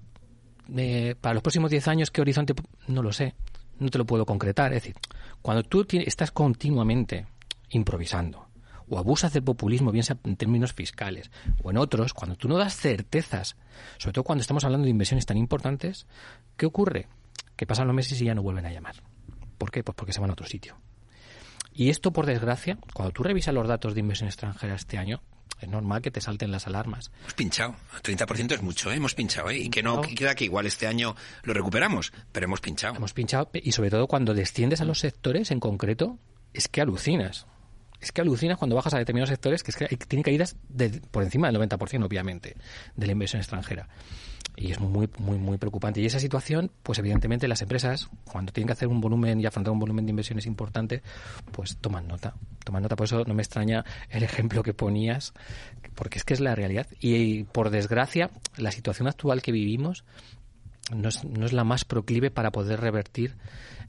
[0.78, 2.54] eh, para los próximos 10 años, ¿qué horizonte?
[2.88, 3.34] No lo sé.
[3.80, 4.74] No te lo puedo concretar.
[4.74, 4.96] Es decir,
[5.42, 7.26] cuando tú estás continuamente
[7.70, 8.48] improvisando
[8.90, 11.32] o abusas del populismo, bien sea en términos fiscales
[11.64, 13.56] o en otros, cuando tú no das certezas,
[13.98, 16.08] sobre todo cuando estamos hablando de inversiones tan importantes,
[16.58, 17.08] ¿qué ocurre?
[17.56, 18.96] Que pasan los meses y ya no vuelven a llamar.
[19.60, 19.84] ¿Por qué?
[19.84, 20.78] Pues porque se van a otro sitio.
[21.72, 25.22] Y esto, por desgracia, cuando tú revisas los datos de inversión extranjera este año,
[25.62, 27.12] es normal que te salten las alarmas.
[27.22, 27.76] Hemos pinchado.
[28.02, 28.96] 30% es mucho, ¿eh?
[28.96, 29.50] hemos pinchado.
[29.50, 29.58] ¿eh?
[29.58, 32.96] Y que no queda que igual este año lo recuperamos, pero hemos pinchado.
[32.96, 36.18] Hemos pinchado y sobre todo cuando desciendes a los sectores en concreto,
[36.54, 37.46] es que alucinas.
[38.02, 41.02] Es que alucinas cuando bajas a determinados sectores que es que hay, tiene caídas de,
[41.12, 42.56] por encima del 90%, obviamente,
[42.96, 43.88] de la inversión extranjera.
[44.56, 46.02] Y es muy, muy, muy preocupante.
[46.02, 49.72] Y esa situación, pues evidentemente las empresas, cuando tienen que hacer un volumen y afrontar
[49.72, 51.02] un volumen de inversiones importante,
[51.54, 52.36] pues toman nota.
[52.66, 52.98] Toman nota.
[52.98, 55.34] Por eso no me extraña el ejemplo que ponías,
[55.96, 56.88] porque es que es la realidad.
[57.00, 60.04] Y, por desgracia, la situación actual que vivimos
[60.92, 63.36] no es, no es la más proclive para poder revertir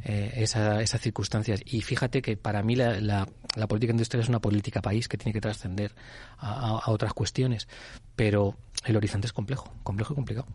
[0.05, 1.61] eh, esa- esas circunstancias.
[1.67, 5.17] Y fíjate que para mí la, la- la política industrial es una política país que
[5.19, 5.93] tiene que trascender
[6.39, 7.69] a, otras cuestiones.
[8.17, 10.47] Pero el horizonte es complejo, complejo y complicado.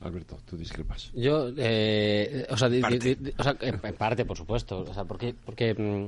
[0.00, 1.12] Alberto, tú discrepas.
[1.14, 2.98] Yo, eh, o sea, di- Parte.
[2.98, 4.80] di- di- o sea, en, en parte, por supuesto.
[4.80, 6.06] O sea, porque, porque mm,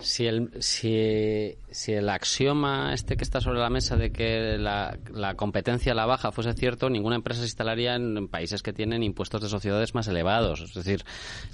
[0.00, 4.98] si el, si, si el axioma este que está sobre la mesa de que la,
[5.12, 8.72] la competencia a la baja fuese cierto, ninguna empresa se instalaría en, en países que
[8.72, 10.60] tienen impuestos de sociedades más elevados.
[10.60, 11.04] Es decir,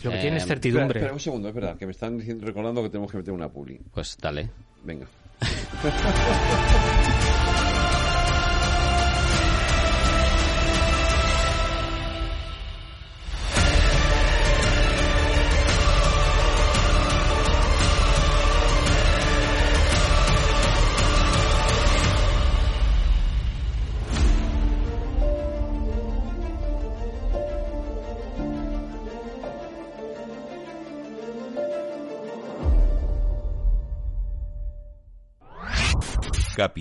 [0.02, 1.00] Lo que eh, tiene es Espera, certidumbre.
[1.00, 3.48] espera un segundo, es verdad, que me están diciendo, recordando que tenemos que meter una
[3.48, 3.80] publi.
[3.92, 4.48] Pues dale.
[4.84, 5.06] Venga.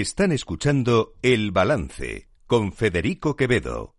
[0.00, 3.94] Están escuchando El Balance con Federico Quevedo.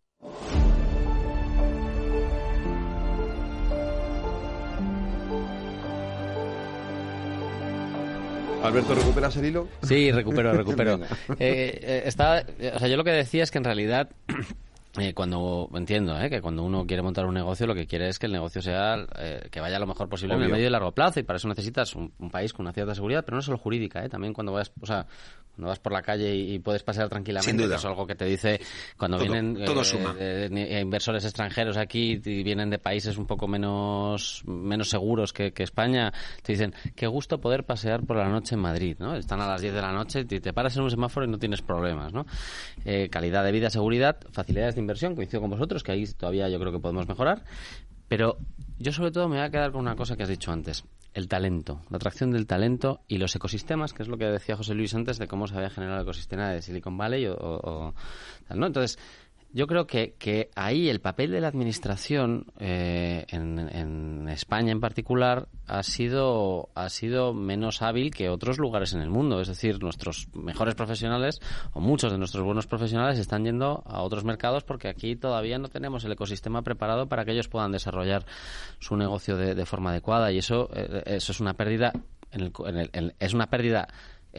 [8.64, 9.68] Alberto, ¿recuperas el hilo?
[9.84, 11.00] Sí, recupero, recupero.
[11.40, 14.10] Eh, eh, estaba- eh, o sea, yo lo que decía es que en realidad,
[15.00, 18.20] eh, cuando entiendo eh, que cuando uno quiere montar un negocio, lo que quiere es
[18.20, 20.56] que el negocio sea eh, que vaya lo mejor posible en el Obvio.
[20.56, 23.24] medio y largo plazo, y para eso necesitas un, un país con una cierta seguridad,
[23.26, 25.06] pero no solo jurídica, eh, también cuando vas, o sea,
[25.56, 27.70] cuando vas por la calle y, y puedes pasear tranquilamente, Sin duda.
[27.70, 28.60] que es algo que te dice
[28.96, 30.16] cuando Todo, vienen todo eh, suma.
[30.80, 36.14] inversores extranjeros aquí y vienen de países un poco menos menos seguros que, que España,
[36.44, 39.16] te dicen, qué gusto poder pasear por la noche en Madrid, ¿no?
[39.16, 41.40] Están a las 10 de la noche y te paras en un semáforo y no
[41.40, 42.28] tienes problemas, ¿no?
[42.86, 46.60] Eh, calidad de vida, seguridad, facilidades de inversión, coincido con vosotros, que ahí todavía yo
[46.60, 47.44] creo que podemos mejorar,
[48.08, 48.38] pero
[48.80, 50.84] yo sobre todo me voy a quedar con una cosa que has dicho antes.
[51.14, 54.76] el talento, la atracción del talento y los ecosistemas, que es lo que decía José
[54.76, 57.94] Luis antes de cómo se había generado el ecosistema de Silicon Valley o,
[58.48, 58.68] tal, ¿no?
[58.68, 59.00] Entonces,
[59.54, 65.48] yo creo que, que ahí el papel de la administración eh, en, España en particular
[65.68, 69.42] ha sido ha sido menos hábil que otros lugares en el mundo.
[69.42, 71.40] Es decir, nuestros mejores profesionales
[71.74, 75.70] o muchos de nuestros buenos profesionales están yendo a otros mercados porque aquí todavía no
[75.70, 78.26] tenemos el ecosistema preparado para que ellos puedan desarrollar
[78.80, 81.94] su negocio de, de forma adecuada y eso eh, eso es una pérdida
[82.32, 83.88] en el, en el- en- es una pérdida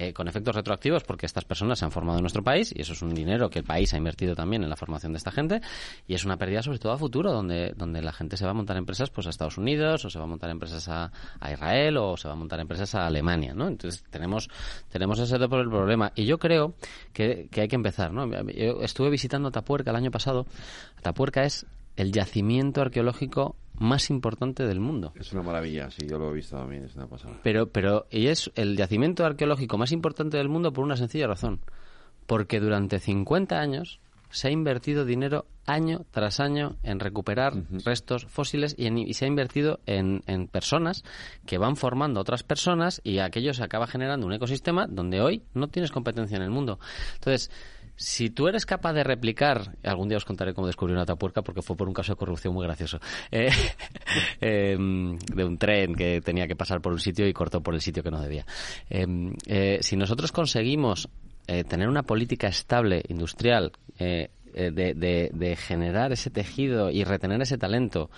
[0.01, 2.93] eh, con efectos retroactivos porque estas personas se han formado en nuestro país y eso
[2.93, 5.61] es un dinero que el país ha invertido también en la formación de esta gente
[6.07, 8.55] y es una pérdida sobre todo a futuro donde, donde la gente se va a
[8.55, 11.97] montar empresas pues a Estados Unidos o se va a montar empresas a, a Israel
[11.97, 13.67] o se va a montar empresas a Alemania, ¿no?
[13.67, 14.49] Entonces tenemos,
[14.89, 16.75] tenemos ese doble problema y yo creo
[17.13, 18.31] que, que hay que empezar, ¿no?
[18.53, 20.47] Yo estuve visitando Atapuerca el año pasado.
[20.97, 25.13] Atapuerca es el yacimiento arqueológico más importante del mundo.
[25.15, 27.39] Es una maravilla, sí, yo lo he visto también, es una pasada.
[27.43, 31.61] Pero, pero, y es el yacimiento arqueológico más importante del mundo por una sencilla razón.
[32.27, 34.01] Porque durante 50 años
[34.31, 37.55] se ha invertido dinero año tras año en recuperar
[37.85, 41.03] restos fósiles y, en- y se ha invertido en, en personas
[41.47, 45.69] que van formando otras personas y aquello se acaba generando un ecosistema donde hoy no
[45.69, 46.79] tienes competencia en el mundo.
[47.15, 47.51] Entonces,
[47.99, 51.63] si tú eres capaz de replicar, algún día os contaré cómo descubrí una tapuerca porque
[51.63, 53.01] fue por un caso de corrupción muy gracioso,
[53.33, 53.51] eh,
[54.41, 57.81] em, de un tren que tenía que pasar por un sitio y cortó por el
[57.81, 58.47] sitio que no debía.
[58.89, 61.09] Em, eh, si nosotros conseguimos
[61.49, 67.41] eh, tener una política estable, industrial, eh, de, de- de generar ese tejido y retener
[67.43, 68.11] ese talento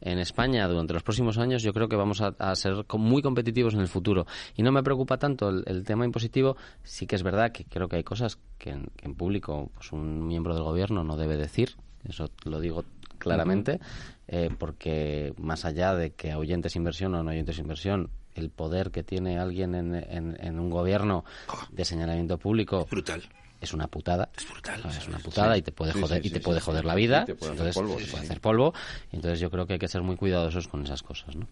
[0.00, 3.74] en España durante los próximos años, yo creo que vamos a, a ser muy competitivos
[3.74, 4.26] en el futuro.
[4.56, 6.56] Y no me preocupa tanto el, el tema impositivo.
[6.82, 9.92] Sí que es verdad que creo que hay cosas que en, que en público pues
[9.92, 11.76] un miembro del gobierno no debe decir.
[12.08, 12.84] Eso lo digo
[13.18, 13.80] claramente,
[14.28, 19.02] eh, porque más allá de que ahuyentes inversión o no ahuyentes inversión, el poder que
[19.02, 21.24] tiene alguien en, en- en un gobierno
[21.70, 23.22] de señalamiento público brutal.
[23.66, 24.30] Es una putada.
[24.36, 24.82] Es brutal.
[24.88, 25.58] Es una putada Sí.
[25.60, 26.86] y te puede joder sí, y te sí, puede sí, joder sí.
[26.88, 27.24] la vida.
[27.24, 28.74] Te puede hacer entonces polvo, te sí, puede hacer polvo.
[29.12, 31.46] Entonces yo creo que hay que ser muy cuidadosos con esas cosas, ¿no?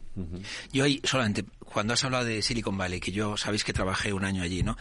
[0.72, 4.24] Yo ahí solamente, cuando has hablado de Silicon Valley, que yo sabéis que trabajé un
[4.24, 4.76] año allí, ¿no?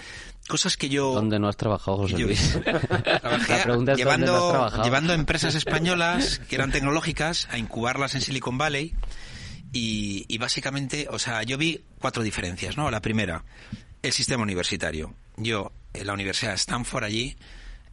[0.47, 1.13] Cosas que yo...
[1.13, 2.59] ¿Dónde no has trabajado, José Yo- Luis?
[2.63, 4.84] Trabajé La pregunta es dónde no has llevando, trabajado.
[4.84, 8.93] llevando empresas españolas que eran tecnológicas a incubarlas en Silicon Valley
[9.71, 12.91] y, y básicamente, o sea, yo vi cuatro diferencias, ¿no?
[12.91, 13.43] La primera,
[14.01, 15.15] el sistema universitario.
[15.38, 17.36] Yo, en la Universidad de Stanford allí,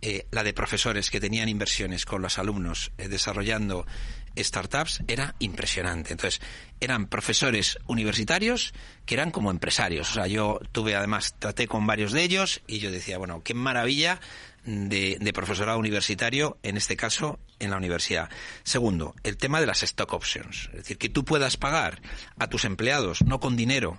[0.02, 3.86] eh, la de profesores que tenían inversiones con los alumnos eh, desarrollando
[4.38, 6.12] startups era impresionante.
[6.12, 6.40] Entonces,
[6.80, 8.72] eran profesores universitarios
[9.04, 10.10] que eran como empresarios.
[10.10, 13.52] O sea, yo tuve además, traté con varios de ellos y yo decía, bueno, qué
[13.52, 14.20] maravilla
[14.64, 18.30] de, de profesorado universitario, en este caso en la universidad.
[18.62, 20.70] Segundo, el tema de las stock options.
[20.70, 22.00] Es decir, que tú puedas pagar
[22.38, 23.98] a tus empleados, no con dinero,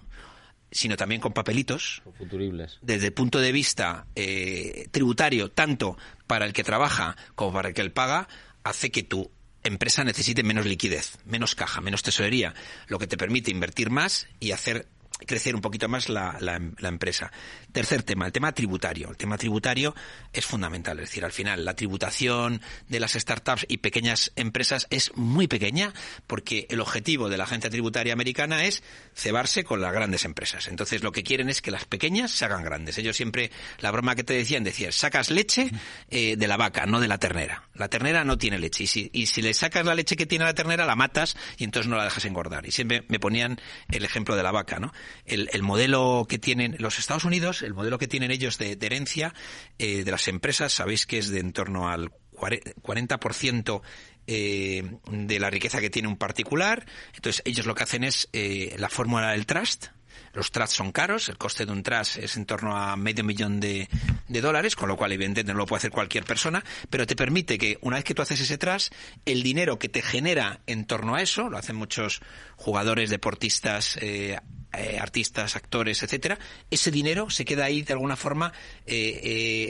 [0.71, 2.79] sino también con papelitos, Futuribles.
[2.81, 5.97] desde el punto de vista eh, tributario, tanto
[6.27, 8.27] para el que trabaja como para el que él paga,
[8.63, 9.29] hace que tu
[9.63, 12.53] empresa necesite menos liquidez, menos caja, menos tesorería,
[12.87, 14.87] lo que te permite invertir más y hacer
[15.25, 17.31] crecer un poquito más la, la- la empresa.
[17.71, 19.09] Tercer tema, el tema tributario.
[19.09, 19.95] El tema tributario
[20.33, 20.99] es fundamental.
[20.99, 25.93] Es decir, al final, la tributación de las startups y pequeñas empresas es muy pequeña
[26.27, 28.83] porque el objetivo de la agencia tributaria americana es
[29.15, 30.67] cebarse con las grandes empresas.
[30.67, 32.97] Entonces, lo que quieren es que las pequeñas se hagan grandes.
[32.97, 35.69] Ellos siempre, la broma que te decían, decían, sacas leche
[36.09, 37.63] eh, de la vaca, no de la ternera.
[37.75, 38.83] La ternera no tiene leche.
[38.83, 41.63] Y si, y si le sacas la leche que tiene la ternera, la matas y
[41.63, 42.65] entonces no la dejas engordar.
[42.65, 43.59] Y siempre me ponían
[43.89, 44.93] el ejemplo de la vaca, ¿no?
[45.25, 49.33] El, el modelo que tienen los Estados Unidos, el modelo que tienen ellos de, herencia
[49.77, 53.81] eh, de las empresas, sabéis que es de en torno al cuare- 40%
[54.27, 56.85] eh, de la riqueza que tiene un particular.
[57.15, 59.87] Entonces, ellos lo que hacen es eh, la fórmula del trust.
[60.33, 63.59] Los trusts son caros, el coste de un trust es en torno a medio millón
[63.59, 63.87] de,
[64.27, 67.77] dólares, con lo cual evidentemente no lo puede hacer cualquier persona, pero te permite que
[67.81, 68.93] una vez que tú haces ese trust,
[69.25, 72.21] el dinero que te genera en torno a eso, lo hacen muchos
[72.55, 74.37] jugadores, deportistas, eh,
[74.73, 78.53] eh, artistas, actores, etcétera, ese dinero se queda ahí de alguna forma
[78.85, 79.19] eh,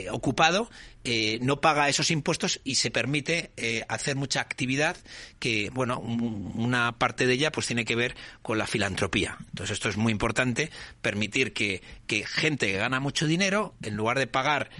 [0.06, 0.70] eh, ocupado,
[1.04, 4.96] eh, no paga esos impuestos y se permite eh, hacer mucha actividad
[5.38, 9.36] que, bueno, un- una parte de ella pues tiene que ver con la filantropía.
[9.50, 14.18] Entonces esto es muy importante, permitir que, que gente que gana mucho dinero, en lugar
[14.18, 14.70] de pagar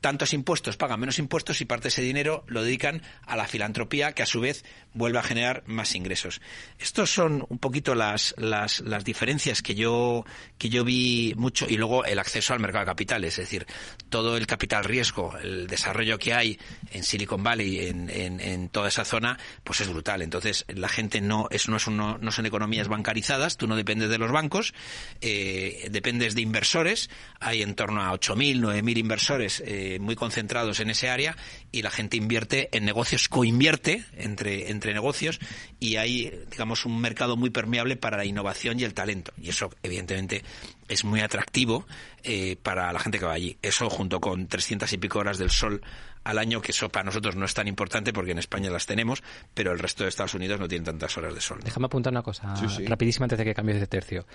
[0.00, 4.12] tantos impuestos pagan menos impuestos y parte de ese dinero lo dedican a la filantropía
[4.12, 6.40] que a su vez vuelve a generar más ingresos.
[6.78, 10.24] Estos son un poquito las, las, las diferencias que yo,
[10.58, 13.66] que yo vi mucho y luego el acceso al mercado de capitales, es decir,
[14.08, 16.58] todo el capital riesgo, el desarrollo que hay
[16.90, 20.22] en Silicon Valley, en, en, toda esa zona, pues es brutal.
[20.22, 24.10] Entonces, la gente no, eso no, es uno, no son economías bancarizadas, tú no dependes
[24.10, 24.74] de los bancos,
[25.20, 30.90] eh, dependes de inversores, hay en torno a 8.000, 9.000 inversores eh, muy concentrados en
[30.90, 31.36] ese área
[31.72, 35.40] y la gente invierte en negocios, coinvierte entre, entre negocios
[35.78, 39.32] y hay, digamos, un mercado muy permeable para la innovación y el talento.
[39.40, 40.44] Y eso, evidentemente,
[40.88, 41.86] es muy atractivo
[42.22, 43.56] eh, para la gente que va allí.
[43.62, 45.82] Eso junto con 300 y pico horas del sol
[46.24, 49.22] al año, que eso para nosotros no es tan importante porque en España las tenemos,
[49.54, 51.60] pero el resto de Estados Unidos no tienen tantas horas de sol.
[51.64, 52.86] Déjame apuntar una cosa Sí, sí.
[52.86, 54.26] rapidísima antes de que cambies de tercio.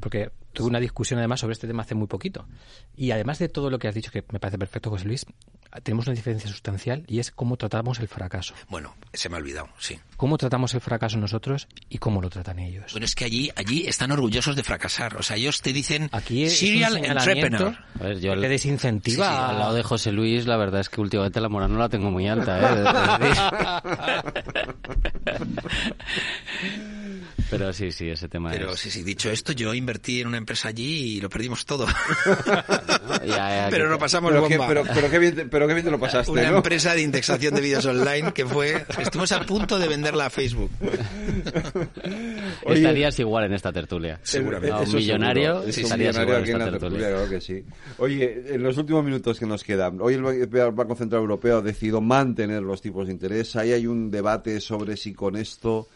[0.00, 2.46] Porque tuve una discusión además sobre este tema hace muy poquito.
[2.96, 5.24] Y además de todo lo que has dicho, que me parece perfecto, José Luis,
[5.82, 8.54] tenemos una diferencia sustancial y es cómo tratamos el fracaso.
[8.68, 9.98] Bueno, se me ha olvidado, sí.
[10.16, 12.92] Cómo tratamos el fracaso nosotros y cómo lo tratan ellos.
[12.92, 15.16] Bueno, es que allí, allí están orgullosos de fracasar.
[15.16, 17.76] O sea, ellos te dicen Aquí es serial entrepreneur.
[18.00, 19.26] A ver, yo que te desincentiva.
[19.26, 21.78] Sí, sí, al lado de José Luis, la verdad es que últimamente la moral no
[21.78, 22.84] la tengo muy alta, ¿eh?
[27.50, 28.80] Pero sí, sí, ese tema Pero es...
[28.80, 31.86] sí, sí, dicho esto, yo invertí en una empresa allí y lo perdimos todo.
[33.24, 35.98] Ya, ya, pero que- no pasamos Pero, que, pero, pero, qué bien, bien te lo
[36.00, 36.56] pasaste, Una ¿no?
[36.58, 38.84] empresa de indexación de vídeos online que fue...
[38.98, 40.70] Estuvimos a punto de venderla a Facebook.
[42.64, 44.18] Oye, Estarías igual en esta tertulia.
[44.22, 44.70] Seguramente.
[44.76, 47.08] No, un millonario, un estarías millonario igual aquí en esta tertulia, tertulia.
[47.08, 47.64] claro que sí.
[47.98, 51.62] Oye, en los últimos minutos que nos quedan, hoy el Ba- Banco Central Europeo ha
[51.62, 53.56] decidido mantener los tipos de interés.
[53.56, 55.88] Ahí hay un debate sobre si con esto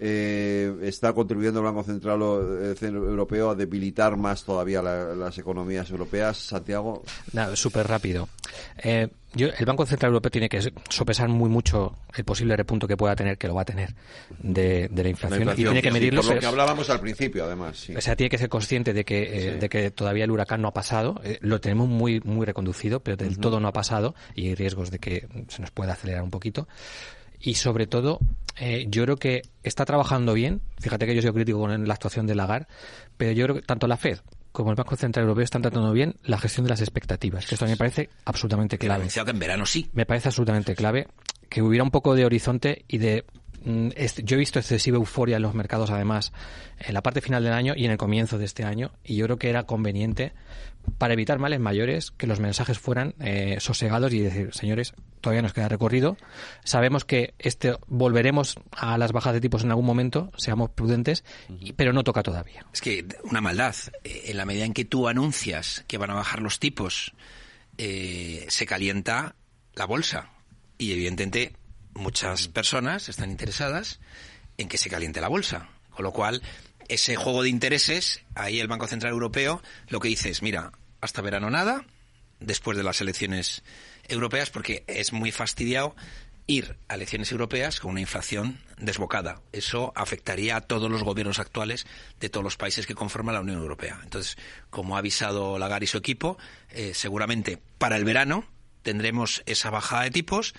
[0.00, 5.90] eh, está contribuyendo el Banco Central eh, Europeo a debilitar más todavía la- las economías
[5.90, 6.36] europeas.
[6.38, 8.28] Santiago, Nada, súper rápido.
[8.82, 12.96] Eh, yo, el Banco Central Europeo tiene que sopesar muy mucho el posible repunto que
[12.96, 13.94] pueda tener, que lo va a tener,
[14.38, 15.44] de, de la inflación.
[15.44, 16.22] la y tiene que sí, medirlo.
[16.22, 17.76] por lo que hablábamos al principio, además.
[17.78, 17.94] sí.
[17.94, 19.58] O sea, tiene que ser consciente de que, eh, Sí.
[19.58, 21.20] de que todavía el huracán no ha pasado.
[21.24, 24.90] Eh, lo tenemos muy, muy reconducido, pero del todo no ha pasado y hay riesgos
[24.90, 26.66] de que se nos pueda acelerar un poquito.
[27.40, 28.18] Y sobre todo,
[28.58, 30.60] eh, yo creo que está trabajando bien.
[30.80, 32.66] Fíjate que yo soy crítico con la actuación de Lagarde,
[33.16, 34.18] pero yo creo que tanto la Fed
[34.52, 37.64] como el Banco Central Europeo están tratando bien la gestión de las expectativas, que esto
[37.64, 39.88] a mí me parece absolutamente clave que en verano sí.
[39.92, 41.06] me parece absolutamente clave
[41.48, 43.24] que hubiera un poco de horizonte y de
[43.64, 43.90] mm,
[44.24, 46.32] yo he visto excesiva euforia en los mercados además
[46.78, 49.26] en la parte final del año y en el comienzo de este año y yo
[49.26, 50.32] creo que era conveniente
[50.96, 55.52] para evitar males mayores que los mensajes fueran eh, sosegados y decir señores todavía nos
[55.52, 56.16] queda recorrido
[56.64, 61.24] sabemos que este volveremos a las bajas de tipos en algún momento seamos prudentes
[61.60, 63.74] y- pero no toca todavía Es que una maldad.
[64.04, 67.12] Eh, En la medida en que tú anuncias que van a bajar los tipos,
[67.78, 69.34] eh, se calienta
[69.74, 70.30] la bolsa.
[70.78, 71.52] Y evidentemente
[71.94, 74.00] muchas personas están interesadas
[74.56, 75.68] en que se caliente la bolsa.
[75.90, 76.42] Con lo cual,
[76.88, 81.22] ese juego de intereses, ahí el Banco Central Europeo lo que dice es, mira, hasta
[81.22, 81.84] verano nada,
[82.40, 83.62] después de las elecciones
[84.08, 85.94] europeas, porque es muy fastidiado
[86.48, 89.42] ir a elecciones europeas con una inflación desbocada.
[89.52, 91.86] Eso afectaría a todos los gobiernos actuales
[92.20, 94.00] de todos los países que conforman la Unión Europea.
[94.02, 94.38] Entonces,
[94.70, 96.38] como ha avisado Lagarde y su equipo,
[96.70, 98.46] eh, seguramente para el verano
[98.82, 100.54] tendremos esa bajada de tipos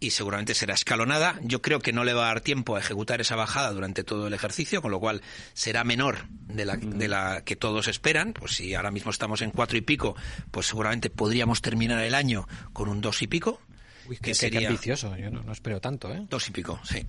[0.00, 1.38] y seguramente será escalonada.
[1.42, 4.26] Yo creo que no le va a dar tiempo a ejecutar esa bajada durante todo
[4.26, 5.22] el ejercicio, con lo cual
[5.54, 8.32] será menor de la, de la que todos esperan.
[8.32, 10.16] Pues si ahora mismo estamos en cuatro y pico,
[10.50, 13.60] pues seguramente podríamos terminar el año con un dos y pico.
[14.06, 16.26] Uy, que qué, qué sería ambicioso yo no, no espero tanto ¿eh?
[16.28, 17.06] dos y pico, sí.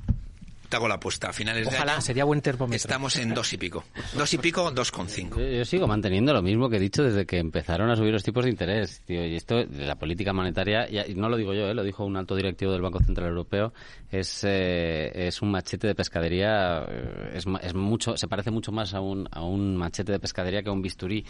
[0.70, 1.30] Te hago la apuesta.
[1.30, 3.84] A finales de ojalá año sería buen termómetro estamos en dos y pico.
[4.16, 5.40] Dos y pico, dos con cinco.
[5.40, 8.24] Yo, yo sigo manteniendo lo mismo que he dicho desde que empezaron a subir los
[8.24, 9.02] tipos de interés.
[9.06, 11.74] Tío, y esto de la política monetaria, y no lo digo yo, ¿eh?
[11.74, 13.74] lo dijo un alto directivo del Banco Central Europeo,
[14.12, 18.72] es, eh, es un machete de pescadería, eh, es, ma- es mucho, se parece mucho
[18.72, 21.26] más a un, a un machete de pescadería que a un bisturí.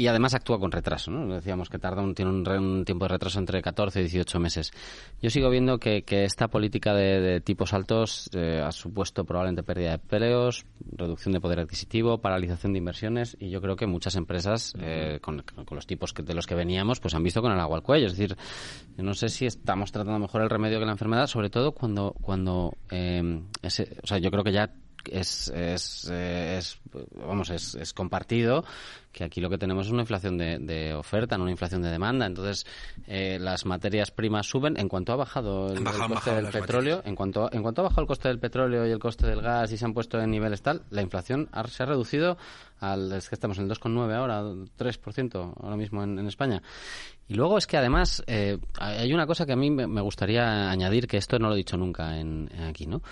[0.00, 1.34] Y además actúa con retraso, ¿no?
[1.34, 4.70] Decíamos que tarda un, tiene un, un tiempo de retraso entre 14 y 18 meses.
[5.20, 9.64] Yo sigo viendo que, que esta política de, de tipos altos eh, ha supuesto probablemente
[9.64, 14.14] pérdida de empleos, reducción de poder adquisitivo, paralización de inversiones y yo creo que muchas
[14.14, 17.50] empresas eh, con, con los tipos que, de los que veníamos pues han visto con
[17.50, 18.06] el agua al cuello.
[18.06, 18.36] Es decir,
[18.96, 22.14] yo no sé si estamos tratando mejor el remedio que la enfermedad, sobre todo cuando,
[22.22, 24.70] cuando eh, ese, o sea, yo creo que ya
[25.10, 26.78] es, es, eh, es
[27.26, 28.64] vamos, es, es, compartido
[29.12, 31.90] que aquí lo que tenemos es una inflación de, de oferta, no una inflación de
[31.90, 32.26] demanda.
[32.26, 32.66] Entonces,
[33.06, 34.78] eh, las materias primas suben.
[34.78, 37.84] En cuanto ha bajado el, bajado, el coste del petróleo, en cuanto, en cuanto ha
[37.84, 40.30] bajado el coste del petróleo y el coste del gas y se han puesto en
[40.30, 42.36] niveles tal, la inflación ha, se ha reducido
[42.80, 46.62] al, es que estamos en el 2,9 ahora, 3% ahora mismo en, en, España.
[47.26, 51.08] Y luego es que además eh, hay una cosa que a mí me gustaría añadir,
[51.08, 53.02] que esto no lo he dicho nunca en, en aquí, ¿no?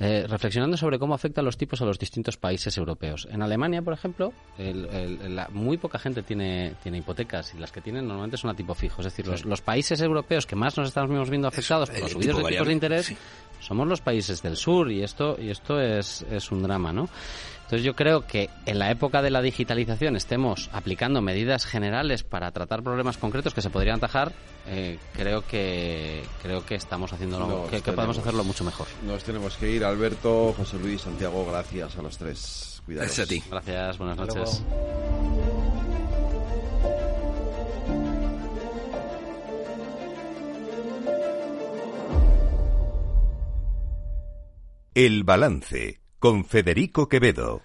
[0.00, 3.28] Eh, reflexionando sobre cómo afectan los tipos a los distintos países europeos.
[3.30, 7.70] En Alemania, por ejemplo, el, el, la, muy poca gente tiene, tiene hipotecas y las
[7.70, 9.02] que tienen normalmente son a tipo fijo.
[9.02, 9.30] Es decir, sí.
[9.30, 12.66] los, los, países europeos que más nos estamos viendo afectados por los subidos de tipos
[12.66, 13.16] de interés sí.
[13.60, 17.08] somos los países del sur y esto, y esto es, es un drama, ¿no?
[17.64, 22.50] Entonces yo creo que en la época de la digitalización estemos aplicando medidas generales para
[22.50, 24.32] tratar problemas concretos que se podrían atajar,
[24.66, 28.86] eh, creo que creo que estamos haciéndolo, que, que, podemos hacerlo mucho mejor.
[29.06, 32.82] Nos tenemos que ir, Alberto, José Luis, Santiago, gracias a los tres.
[32.84, 33.16] Cuidados.
[33.16, 33.42] Gracias a ti.
[33.48, 34.62] Gracias, buenas noches.
[44.94, 47.62] El balance con Federico Quevedo.